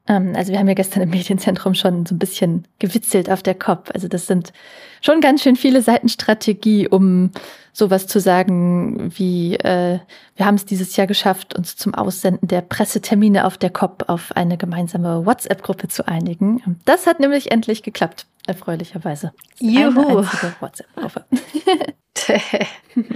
Ähm, 0.08 0.34
also 0.36 0.52
wir 0.52 0.58
haben 0.58 0.68
ja 0.68 0.74
gestern 0.74 1.02
im 1.02 1.10
Medienzentrum 1.10 1.74
schon 1.74 2.06
so 2.06 2.14
ein 2.14 2.18
bisschen 2.18 2.66
gewitzelt 2.78 3.30
auf 3.30 3.42
der 3.42 3.54
Kopf. 3.54 3.90
Also 3.92 4.08
das 4.08 4.26
sind 4.26 4.52
schon 5.00 5.20
ganz 5.20 5.42
schön 5.42 5.56
viele 5.56 5.82
Seiten 5.82 6.08
Strategie, 6.08 6.88
um 6.88 7.30
sowas 7.72 8.06
zu 8.06 8.20
sagen 8.20 9.12
wie, 9.16 9.54
äh, 9.56 9.98
wir 10.36 10.46
haben 10.46 10.54
es 10.54 10.64
dieses 10.64 10.96
Jahr 10.96 11.06
geschafft, 11.06 11.54
uns 11.54 11.76
zum 11.76 11.94
Aussenden 11.94 12.48
der 12.48 12.62
Pressetermine 12.62 13.46
auf 13.46 13.58
der 13.58 13.70
COP 13.70 14.04
auf 14.08 14.32
eine 14.34 14.56
gemeinsame 14.56 15.26
WhatsApp-Gruppe 15.26 15.88
zu 15.88 16.08
einigen. 16.08 16.78
Das 16.84 17.06
hat 17.06 17.20
nämlich 17.20 17.50
endlich 17.50 17.82
geklappt, 17.82 18.26
erfreulicherweise. 18.46 19.32
Juhu. 19.58 20.24
WhatsApp-Gruppe. 20.60 21.24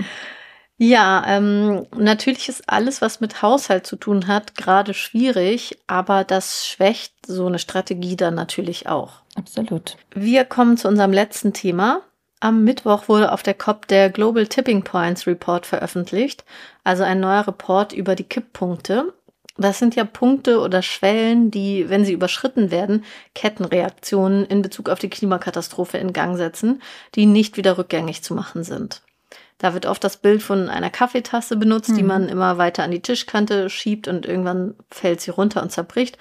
Ja, 0.82 1.22
ähm, 1.26 1.86
natürlich 1.94 2.48
ist 2.48 2.66
alles, 2.66 3.02
was 3.02 3.20
mit 3.20 3.42
Haushalt 3.42 3.86
zu 3.86 3.96
tun 3.96 4.26
hat, 4.26 4.54
gerade 4.54 4.94
schwierig, 4.94 5.78
aber 5.86 6.24
das 6.24 6.66
schwächt 6.66 7.12
so 7.26 7.44
eine 7.44 7.58
Strategie 7.58 8.16
dann 8.16 8.34
natürlich 8.34 8.88
auch. 8.88 9.20
Absolut. 9.34 9.98
Wir 10.14 10.46
kommen 10.46 10.78
zu 10.78 10.88
unserem 10.88 11.12
letzten 11.12 11.52
Thema. 11.52 12.00
Am 12.40 12.64
Mittwoch 12.64 13.08
wurde 13.08 13.30
auf 13.32 13.42
der 13.42 13.52
COP 13.52 13.88
der 13.88 14.08
Global 14.08 14.46
Tipping 14.46 14.82
Points 14.82 15.26
Report 15.26 15.66
veröffentlicht, 15.66 16.46
also 16.82 17.02
ein 17.02 17.20
neuer 17.20 17.46
Report 17.46 17.92
über 17.92 18.14
die 18.14 18.24
Kipppunkte. 18.24 19.12
Das 19.58 19.78
sind 19.78 19.96
ja 19.96 20.04
Punkte 20.04 20.60
oder 20.60 20.80
Schwellen, 20.80 21.50
die, 21.50 21.90
wenn 21.90 22.06
sie 22.06 22.14
überschritten 22.14 22.70
werden, 22.70 23.04
Kettenreaktionen 23.34 24.46
in 24.46 24.62
Bezug 24.62 24.88
auf 24.88 24.98
die 24.98 25.10
Klimakatastrophe 25.10 25.98
in 25.98 26.14
Gang 26.14 26.38
setzen, 26.38 26.80
die 27.16 27.26
nicht 27.26 27.58
wieder 27.58 27.76
rückgängig 27.76 28.22
zu 28.22 28.34
machen 28.34 28.64
sind. 28.64 29.02
Da 29.60 29.74
wird 29.74 29.84
oft 29.84 30.02
das 30.02 30.16
Bild 30.16 30.42
von 30.42 30.70
einer 30.70 30.88
Kaffeetasse 30.88 31.54
benutzt, 31.54 31.90
mhm. 31.90 31.96
die 31.96 32.02
man 32.02 32.28
immer 32.30 32.56
weiter 32.56 32.82
an 32.82 32.90
die 32.90 33.02
Tischkante 33.02 33.68
schiebt 33.68 34.08
und 34.08 34.24
irgendwann 34.24 34.74
fällt 34.90 35.20
sie 35.20 35.30
runter 35.30 35.62
und 35.62 35.70
zerbricht. 35.70 36.16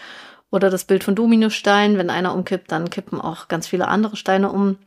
Oder 0.51 0.69
das 0.69 0.83
Bild 0.83 1.05
von 1.05 1.15
Dominosteinen, 1.15 1.97
wenn 1.97 2.09
einer 2.09 2.33
umkippt, 2.35 2.69
dann 2.69 2.89
kippen 2.89 3.21
auch 3.21 3.47
ganz 3.47 3.65
viele 3.65 3.87
andere 3.87 4.17
Steine 4.17 4.51
um. 4.51 4.77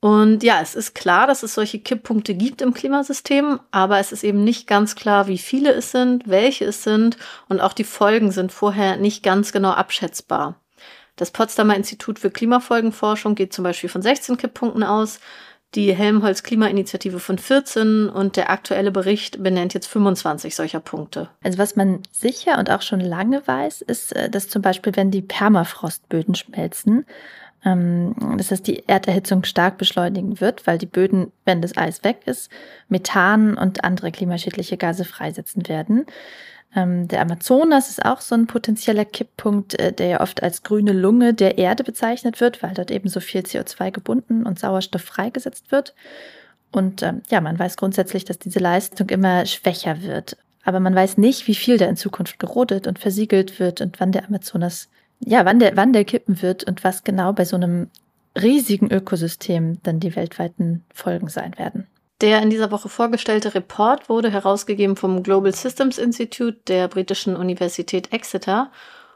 Und 0.00 0.42
ja, 0.42 0.60
es 0.60 0.74
ist 0.74 0.94
klar, 0.94 1.28
dass 1.28 1.44
es 1.44 1.54
solche 1.54 1.78
Kipppunkte 1.78 2.34
gibt 2.34 2.62
im 2.62 2.74
Klimasystem, 2.74 3.60
aber 3.70 4.00
es 4.00 4.10
ist 4.10 4.24
eben 4.24 4.42
nicht 4.42 4.66
ganz 4.66 4.96
klar, 4.96 5.28
wie 5.28 5.38
viele 5.38 5.72
es 5.72 5.92
sind, 5.92 6.26
welche 6.26 6.64
es 6.64 6.82
sind 6.82 7.16
und 7.48 7.60
auch 7.60 7.74
die 7.74 7.84
Folgen 7.84 8.32
sind 8.32 8.50
vorher 8.50 8.96
nicht 8.96 9.22
ganz 9.22 9.52
genau 9.52 9.70
abschätzbar. 9.70 10.58
Das 11.16 11.30
Potsdamer 11.30 11.76
Institut 11.76 12.18
für 12.18 12.30
Klimafolgenforschung 12.30 13.34
geht 13.34 13.52
zum 13.52 13.62
Beispiel 13.62 13.90
von 13.90 14.00
16 14.00 14.38
Kipppunkten 14.38 14.82
aus 14.82 15.20
die 15.74 15.94
Helmholtz 15.94 16.42
Klimainitiative 16.42 17.20
von 17.20 17.38
14 17.38 18.08
und 18.08 18.36
der 18.36 18.50
aktuelle 18.50 18.90
Bericht 18.90 19.42
benennt 19.42 19.74
jetzt 19.74 19.86
25 19.86 20.56
solcher 20.56 20.80
Punkte. 20.80 21.28
Also 21.42 21.58
was 21.58 21.76
man 21.76 22.00
sicher 22.10 22.58
und 22.58 22.70
auch 22.70 22.82
schon 22.82 23.00
lange 23.00 23.46
weiß, 23.46 23.82
ist, 23.82 24.14
äh, 24.16 24.28
dass 24.28 24.48
zum 24.48 24.62
Beispiel, 24.62 24.96
wenn 24.96 25.10
die 25.10 25.22
Permafrostböden 25.22 26.34
schmelzen, 26.34 27.06
dass 27.62 28.48
das 28.48 28.62
die 28.62 28.88
Erderhitzung 28.88 29.44
stark 29.44 29.76
beschleunigen 29.76 30.40
wird, 30.40 30.66
weil 30.66 30.78
die 30.78 30.86
Böden, 30.86 31.30
wenn 31.44 31.60
das 31.60 31.76
Eis 31.76 32.02
weg 32.04 32.22
ist, 32.24 32.50
Methan 32.88 33.58
und 33.58 33.84
andere 33.84 34.10
klimaschädliche 34.10 34.78
Gase 34.78 35.04
freisetzen 35.04 35.68
werden. 35.68 36.06
Ähm, 36.74 37.08
der 37.08 37.20
Amazonas 37.20 37.90
ist 37.90 38.04
auch 38.04 38.20
so 38.20 38.34
ein 38.34 38.46
potenzieller 38.46 39.04
Kipppunkt, 39.04 39.78
äh, 39.78 39.92
der 39.92 40.06
ja 40.06 40.20
oft 40.20 40.42
als 40.42 40.62
grüne 40.62 40.92
Lunge 40.92 41.34
der 41.34 41.58
Erde 41.58 41.82
bezeichnet 41.82 42.40
wird, 42.40 42.62
weil 42.62 42.74
dort 42.74 42.90
eben 42.90 43.08
so 43.08 43.20
viel 43.20 43.40
CO2 43.40 43.90
gebunden 43.90 44.46
und 44.46 44.58
Sauerstoff 44.58 45.02
freigesetzt 45.02 45.72
wird. 45.72 45.94
Und 46.70 47.02
ähm, 47.02 47.22
ja, 47.28 47.40
man 47.40 47.58
weiß 47.58 47.76
grundsätzlich, 47.76 48.24
dass 48.24 48.38
diese 48.38 48.60
Leistung 48.60 49.08
immer 49.08 49.44
schwächer 49.46 50.02
wird. 50.02 50.36
Aber 50.62 50.78
man 50.78 50.94
weiß 50.94 51.18
nicht, 51.18 51.48
wie 51.48 51.54
viel 51.54 51.78
da 51.78 51.86
in 51.86 51.96
Zukunft 51.96 52.38
gerodet 52.38 52.86
und 52.86 52.98
versiegelt 52.98 53.58
wird 53.58 53.80
und 53.80 53.98
wann 53.98 54.12
der 54.12 54.26
Amazonas, 54.26 54.88
ja, 55.20 55.44
wann 55.44 55.58
der, 55.58 55.76
wann 55.76 55.92
der 55.92 56.04
kippen 56.04 56.42
wird 56.42 56.64
und 56.64 56.82
was 56.82 57.04
genau 57.04 57.32
bei 57.32 57.44
so 57.44 57.56
einem 57.56 57.88
riesigen 58.40 58.90
Ökosystem 58.90 59.78
dann 59.82 60.00
die 60.00 60.16
weltweiten 60.16 60.84
Folgen 60.92 61.28
sein 61.28 61.58
werden. 61.58 61.86
Der 62.20 62.42
in 62.42 62.50
dieser 62.50 62.70
Woche 62.70 62.88
vorgestellte 62.88 63.54
Report 63.54 64.08
wurde 64.08 64.30
herausgegeben 64.30 64.96
vom 64.96 65.22
Global 65.22 65.54
Systems 65.54 65.98
Institute 65.98 66.58
der 66.68 66.88
britischen 66.88 67.34
Universität 67.34 68.12
Exeter. 68.12 68.70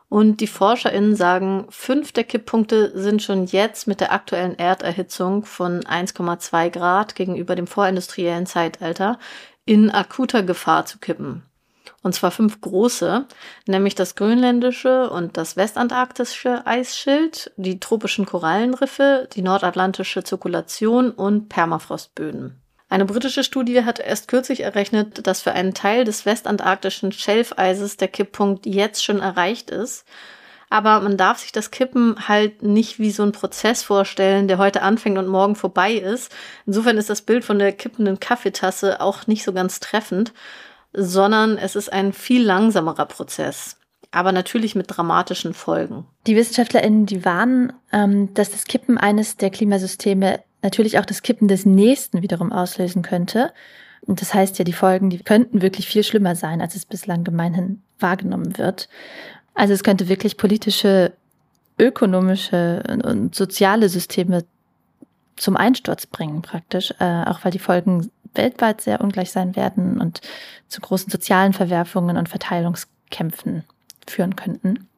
Und 0.09 0.41
die 0.41 0.47
ForscherInnen 0.47 1.17
sagen, 1.17 1.67
fünf 1.71 2.13
der 2.13 2.25
Kipppunkte 2.25 2.93
sind 2.95 3.23
schon 3.23 3.47
jetzt 3.47 3.87
mit 3.87 4.01
der 4.01 4.13
aktuellen 4.13 4.59
Erderhitzung 4.59 5.45
von 5.45 5.81
1,2 5.81 6.71
Grad 6.71 7.15
gegenüber 7.15 7.57
dem 7.57 7.67
vorindustriellen 7.67 8.47
Zeitalter 8.47 9.19
in 9.67 9.91
akuter 9.91 10.43
Gefahr 10.43 10.87
zu 10.87 10.99
kippen. 10.99 11.43
Und 12.03 12.15
zwar 12.15 12.31
fünf 12.31 12.61
große, 12.61 13.27
nämlich 13.67 13.95
das 13.95 14.15
grönländische 14.15 15.11
und 15.11 15.37
das 15.37 15.57
westantarktische 15.57 16.67
Eisschild, 16.67 17.53
die 17.57 17.81
tropischen 17.81 18.27
Korallenriffe, 18.27 19.29
die 19.33 19.43
nordatlantische 19.43 20.25
Zirkulation 20.25 21.11
und 21.11 21.49
Permafrostböden. 21.49 22.61
Eine 22.89 23.07
britische 23.07 23.43
Studie 23.43 23.85
hat 23.85 23.99
erst 23.99 24.29
kürzlich 24.29 24.61
errechnet, 24.61 25.27
dass 25.27 25.43
für 25.43 25.53
einen 25.53 25.75
Teil 25.75 26.05
des 26.05 26.27
westantarktischen 26.27 27.13
Schelfeises 27.13 27.97
der 27.97 28.09
Kipppunkt 28.09 28.67
jetzt 28.67 29.03
schon 29.03 29.21
erreicht 29.21 29.71
ist. 29.71 30.05
Aber 30.71 31.01
man 31.01 31.17
darf 31.17 31.39
sich 31.39 31.53
das 31.53 31.71
Kippen 31.71 32.29
halt 32.29 32.63
nicht 32.63 32.99
wie 32.99 33.11
so 33.11 33.23
ein 33.23 33.33
Prozess 33.33 33.83
vorstellen, 33.83 34.49
der 34.49 34.59
heute 34.59 34.83
anfängt 34.83 35.19
und 35.19 35.29
morgen 35.29 35.57
vorbei 35.57 35.95
ist. 35.95 36.33
Insofern 36.67 36.97
ist 36.97 37.11
das 37.11 37.23
Bild 37.23 37.45
von 37.45 37.59
der 37.59 37.73
kippenden 37.73 38.21
Kaffeetasse 38.21 39.01
auch 39.01 39.27
nicht 39.27 39.45
so 39.45 39.53
ganz 39.53 39.81
treffend, 39.81 40.33
sondern 40.95 41.59
es 41.59 41.77
ist 41.77 41.93
ein 41.93 42.13
viel 42.13 42.43
langsamerer 42.45 43.07
Prozess 43.07 43.77
aber 44.15 44.31
natürlich 44.31 44.77
mit 44.77 44.87
dramatischen 44.89 45.55
Folgen. 45.55 46.07
Die 46.29 46.37
WissenschaftlerInnen, 46.37 47.05
die 47.05 47.25
warnen, 47.25 47.73
ähm, 47.93 48.33
dass 48.35 48.53
das 48.53 48.65
Kippen 48.65 48.97
eines 48.97 49.37
der 49.37 49.51
Klimasysteme 49.51 50.41
natürlich 50.63 50.99
auch 50.99 51.05
das 51.05 51.23
Kippen 51.23 51.49
des 51.49 51.67
nächsten 51.67 52.23
wiederum 52.23 52.53
auslösen 52.53 53.03
könnte. 53.03 53.53
Und 54.03 54.21
das 54.21 54.33
heißt 54.33 54.59
ja, 54.59 54.65
die 54.65 54.73
Folgen, 54.73 55.11
die 55.11 55.19
könnten 55.19 55.63
wirklich 55.63 55.89
viel 55.89 56.05
schlimmer 56.05 56.37
sein, 56.37 56.61
als 56.61 56.77
es 56.77 56.87
bislang 56.87 57.25
gemeinhin 57.25 57.83
wahrgenommen 57.99 58.57
wird. 58.57 58.89
Also 59.55 59.75
es 59.75 59.83
könnte 59.83 60.09
wirklich 60.09 60.37
politische, 60.37 61.13
ökonomische 61.79 62.85
und 63.05 63.35
soziale 63.35 63.89
Systeme 63.89 64.45
zum 65.37 65.57
Einsturz 65.57 66.07
bringen 66.07 66.43
praktisch, 66.43 66.95
äh, 67.01 67.25
auch 67.25 67.45
weil 67.45 67.51
die 67.51 67.59
Folgen 67.59 68.11
weltweit 68.35 68.81
sehr 68.81 69.01
ungleich 69.01 69.31
sein 69.31 69.57
werden 69.57 70.01
und 70.01 70.21
zu 70.69 70.81
großen 70.81 71.11
sozialen 71.11 71.53
Verwerfungen 71.53 72.17
und 72.17 72.29
Verteilungskämpfen 72.29 73.65
führen 74.07 74.37
könnten. 74.37 74.89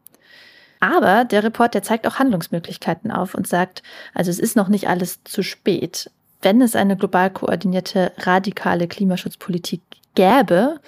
Aber 0.81 1.25
der 1.25 1.43
Report, 1.43 1.75
der 1.75 1.83
zeigt 1.83 2.07
auch 2.07 2.19
Handlungsmöglichkeiten 2.19 3.11
auf 3.11 3.35
und 3.35 3.47
sagt, 3.47 3.83
also 4.15 4.31
es 4.31 4.39
ist 4.39 4.57
noch 4.57 4.69
nicht 4.69 4.89
alles 4.89 5.25
zu 5.25 5.43
spät. 5.43 6.11
Wenn 6.43 6.61
es 6.61 6.77
eine 6.77 6.97
global 6.97 7.31
koordinierte, 7.31 8.13
radikale 8.19 8.87
Klimaschutzpolitik 8.87 9.81
gäbe, 10.15 10.81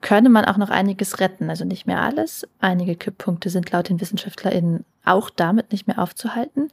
könne 0.00 0.28
man 0.28 0.44
auch 0.44 0.56
noch 0.56 0.70
einiges 0.70 1.20
retten. 1.20 1.50
Also 1.50 1.64
nicht 1.64 1.86
mehr 1.86 2.00
alles. 2.00 2.46
Einige 2.60 2.96
Kipppunkte 2.96 3.50
sind 3.50 3.70
laut 3.70 3.88
den 3.88 4.00
WissenschaftlerInnen 4.00 4.84
auch 5.04 5.30
damit 5.30 5.72
nicht 5.72 5.86
mehr 5.86 5.98
aufzuhalten. 5.98 6.70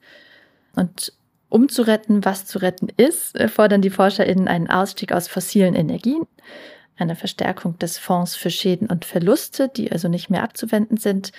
Und 0.75 1.13
um 1.51 1.67
zu 1.67 1.81
retten, 1.81 2.23
was 2.23 2.45
zu 2.45 2.59
retten 2.59 2.87
ist, 2.95 3.37
fordern 3.49 3.81
die 3.81 3.89
ForscherInnen 3.89 4.47
einen 4.47 4.69
Ausstieg 4.69 5.11
aus 5.11 5.27
fossilen 5.27 5.75
Energien, 5.75 6.25
eine 6.97 7.17
Verstärkung 7.17 7.77
des 7.77 7.97
Fonds 7.97 8.37
für 8.37 8.49
Schäden 8.49 8.87
und 8.87 9.03
Verluste, 9.03 9.67
die 9.67 9.91
also 9.91 10.07
nicht 10.07 10.29
mehr 10.29 10.43
abzuwenden 10.43 10.95
sind, 10.95 11.33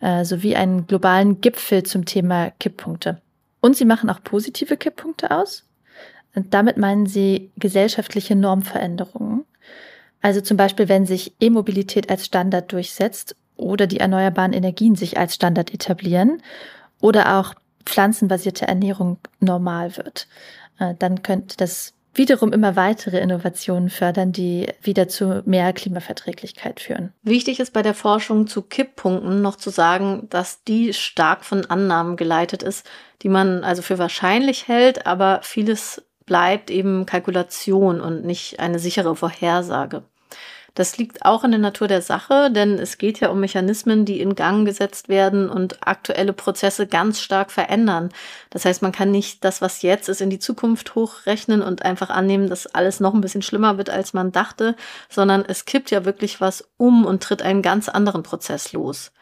äh, 0.00 0.24
sowie 0.24 0.54
einen 0.54 0.86
globalen 0.86 1.40
Gipfel 1.40 1.82
zum 1.82 2.04
Thema 2.04 2.52
Kipppunkte. 2.60 3.20
Und 3.60 3.76
sie 3.76 3.84
machen 3.84 4.08
auch 4.08 4.22
positive 4.22 4.76
Kipppunkte 4.76 5.32
aus. 5.32 5.64
Und 6.36 6.54
damit 6.54 6.76
meinen 6.76 7.06
sie 7.06 7.50
gesellschaftliche 7.56 8.36
Normveränderungen. 8.36 9.44
Also 10.22 10.40
zum 10.42 10.56
Beispiel, 10.56 10.88
wenn 10.88 11.06
sich 11.06 11.34
E-Mobilität 11.40 12.08
als 12.08 12.24
Standard 12.24 12.70
durchsetzt 12.70 13.34
oder 13.56 13.88
die 13.88 13.98
erneuerbaren 13.98 14.52
Energien 14.52 14.94
sich 14.94 15.18
als 15.18 15.34
Standard 15.34 15.74
etablieren 15.74 16.40
oder 17.00 17.40
auch 17.40 17.54
pflanzenbasierte 17.86 18.68
Ernährung 18.68 19.18
normal 19.40 19.96
wird, 19.96 20.28
äh, 20.78 20.94
dann 20.98 21.22
könnte 21.22 21.56
das 21.56 21.94
wiederum 22.14 22.52
immer 22.52 22.76
weitere 22.76 23.18
Innovationen 23.20 23.90
fördern, 23.90 24.32
die 24.32 24.68
wieder 24.82 25.08
zu 25.08 25.42
mehr 25.44 25.72
Klimaverträglichkeit 25.72 26.80
führen. 26.80 27.12
Wichtig 27.22 27.60
ist 27.60 27.72
bei 27.72 27.82
der 27.82 27.94
Forschung 27.94 28.46
zu 28.46 28.62
Kipppunkten 28.62 29.42
noch 29.42 29.56
zu 29.56 29.70
sagen, 29.70 30.26
dass 30.30 30.62
die 30.64 30.94
stark 30.94 31.44
von 31.44 31.66
Annahmen 31.66 32.16
geleitet 32.16 32.62
ist, 32.62 32.86
die 33.22 33.28
man 33.28 33.64
also 33.64 33.82
für 33.82 33.98
wahrscheinlich 33.98 34.68
hält, 34.68 35.06
aber 35.06 35.40
vieles 35.42 36.02
bleibt 36.24 36.70
eben 36.70 37.06
Kalkulation 37.06 38.00
und 38.00 38.24
nicht 38.24 38.60
eine 38.60 38.78
sichere 38.78 39.14
Vorhersage. 39.14 40.02
Das 40.76 40.98
liegt 40.98 41.24
auch 41.24 41.42
in 41.42 41.52
der 41.52 41.58
Natur 41.60 41.88
der 41.88 42.02
Sache, 42.02 42.50
denn 42.50 42.78
es 42.78 42.98
geht 42.98 43.18
ja 43.20 43.30
um 43.30 43.40
Mechanismen, 43.40 44.04
die 44.04 44.20
in 44.20 44.34
Gang 44.34 44.66
gesetzt 44.66 45.08
werden 45.08 45.48
und 45.48 45.78
aktuelle 45.88 46.34
Prozesse 46.34 46.86
ganz 46.86 47.18
stark 47.22 47.50
verändern. 47.50 48.10
Das 48.50 48.66
heißt, 48.66 48.82
man 48.82 48.92
kann 48.92 49.10
nicht 49.10 49.42
das, 49.42 49.62
was 49.62 49.80
jetzt 49.80 50.10
ist, 50.10 50.20
in 50.20 50.28
die 50.28 50.38
Zukunft 50.38 50.94
hochrechnen 50.94 51.62
und 51.62 51.82
einfach 51.82 52.10
annehmen, 52.10 52.50
dass 52.50 52.66
alles 52.66 53.00
noch 53.00 53.14
ein 53.14 53.22
bisschen 53.22 53.40
schlimmer 53.40 53.78
wird, 53.78 53.88
als 53.88 54.12
man 54.12 54.32
dachte, 54.32 54.76
sondern 55.08 55.46
es 55.48 55.64
kippt 55.64 55.90
ja 55.90 56.04
wirklich 56.04 56.42
was 56.42 56.68
um 56.76 57.06
und 57.06 57.22
tritt 57.22 57.40
einen 57.40 57.62
ganz 57.62 57.88
anderen 57.88 58.22
Prozess 58.22 58.74
los. 58.74 59.12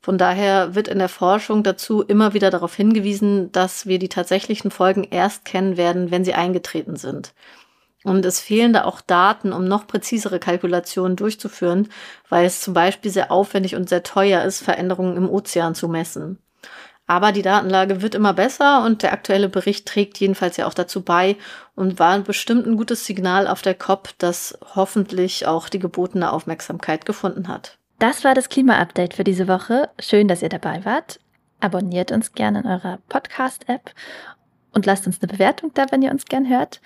Von 0.00 0.16
daher 0.16 0.74
wird 0.74 0.88
in 0.88 1.00
der 1.00 1.10
Forschung 1.10 1.62
dazu 1.62 2.00
immer 2.02 2.32
wieder 2.32 2.48
darauf 2.48 2.74
hingewiesen, 2.74 3.52
dass 3.52 3.84
wir 3.84 3.98
die 3.98 4.08
tatsächlichen 4.08 4.70
Folgen 4.70 5.04
erst 5.04 5.44
kennen 5.44 5.76
werden, 5.76 6.10
wenn 6.10 6.24
sie 6.24 6.32
eingetreten 6.32 6.96
sind. 6.96 7.34
Und 8.04 8.24
es 8.24 8.38
fehlen 8.38 8.72
da 8.74 8.84
auch 8.84 9.00
Daten, 9.00 9.52
um 9.52 9.64
noch 9.64 9.86
präzisere 9.88 10.38
Kalkulationen 10.38 11.16
durchzuführen, 11.16 11.88
weil 12.28 12.44
es 12.44 12.60
zum 12.60 12.74
Beispiel 12.74 13.10
sehr 13.10 13.32
aufwendig 13.32 13.74
und 13.74 13.88
sehr 13.88 14.02
teuer 14.02 14.44
ist, 14.44 14.62
Veränderungen 14.62 15.16
im 15.16 15.28
Ozean 15.28 15.74
zu 15.74 15.88
messen. 15.88 16.38
Aber 17.06 17.32
die 17.32 17.42
Datenlage 17.42 18.02
wird 18.02 18.14
immer 18.14 18.32
besser 18.32 18.84
und 18.84 19.02
der 19.02 19.12
aktuelle 19.12 19.48
Bericht 19.48 19.86
trägt 19.86 20.18
jedenfalls 20.20 20.56
ja 20.56 20.66
auch 20.66 20.74
dazu 20.74 21.02
bei 21.02 21.36
und 21.74 21.98
war 21.98 22.18
bestimmt 22.20 22.66
ein 22.66 22.76
gutes 22.76 23.04
Signal 23.04 23.46
auf 23.46 23.62
der 23.62 23.74
COP, 23.74 24.10
das 24.18 24.58
hoffentlich 24.74 25.46
auch 25.46 25.68
die 25.68 25.78
gebotene 25.78 26.32
Aufmerksamkeit 26.32 27.04
gefunden 27.04 27.48
hat. 27.48 27.78
Das 27.98 28.24
war 28.24 28.34
das 28.34 28.48
Klima-Update 28.48 29.14
für 29.14 29.24
diese 29.24 29.48
Woche. 29.48 29.90
Schön, 29.98 30.28
dass 30.28 30.42
ihr 30.42 30.48
dabei 30.48 30.84
wart. 30.84 31.20
Abonniert 31.60 32.12
uns 32.12 32.32
gerne 32.32 32.60
in 32.60 32.66
eurer 32.66 32.98
Podcast-App 33.08 33.92
und 34.72 34.86
lasst 34.86 35.06
uns 35.06 35.22
eine 35.22 35.32
Bewertung 35.32 35.72
da, 35.74 35.86
wenn 35.90 36.02
ihr 36.02 36.10
uns 36.10 36.24
gern 36.24 36.48
hört. 36.48 36.80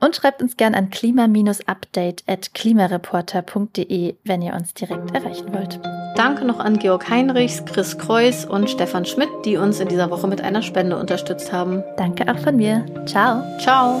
Und 0.00 0.16
schreibt 0.16 0.42
uns 0.42 0.56
gern 0.56 0.74
an 0.74 0.90
klima-update 0.90 2.24
at 2.26 2.54
klimareporter.de, 2.54 4.16
wenn 4.24 4.42
ihr 4.42 4.54
uns 4.54 4.72
direkt 4.74 5.14
erreichen 5.14 5.52
wollt. 5.52 5.78
Danke 6.16 6.44
noch 6.44 6.58
an 6.58 6.78
Georg 6.78 7.08
Heinrichs, 7.08 7.64
Chris 7.66 7.96
Kreuz 7.98 8.44
und 8.44 8.68
Stefan 8.68 9.04
Schmidt, 9.04 9.30
die 9.44 9.56
uns 9.56 9.78
in 9.78 9.88
dieser 9.88 10.10
Woche 10.10 10.26
mit 10.26 10.40
einer 10.40 10.62
Spende 10.62 10.98
unterstützt 10.98 11.52
haben. 11.52 11.84
Danke 11.96 12.32
auch 12.32 12.38
von 12.38 12.56
mir. 12.56 12.84
Ciao. 13.06 13.42
Ciao. 13.58 14.00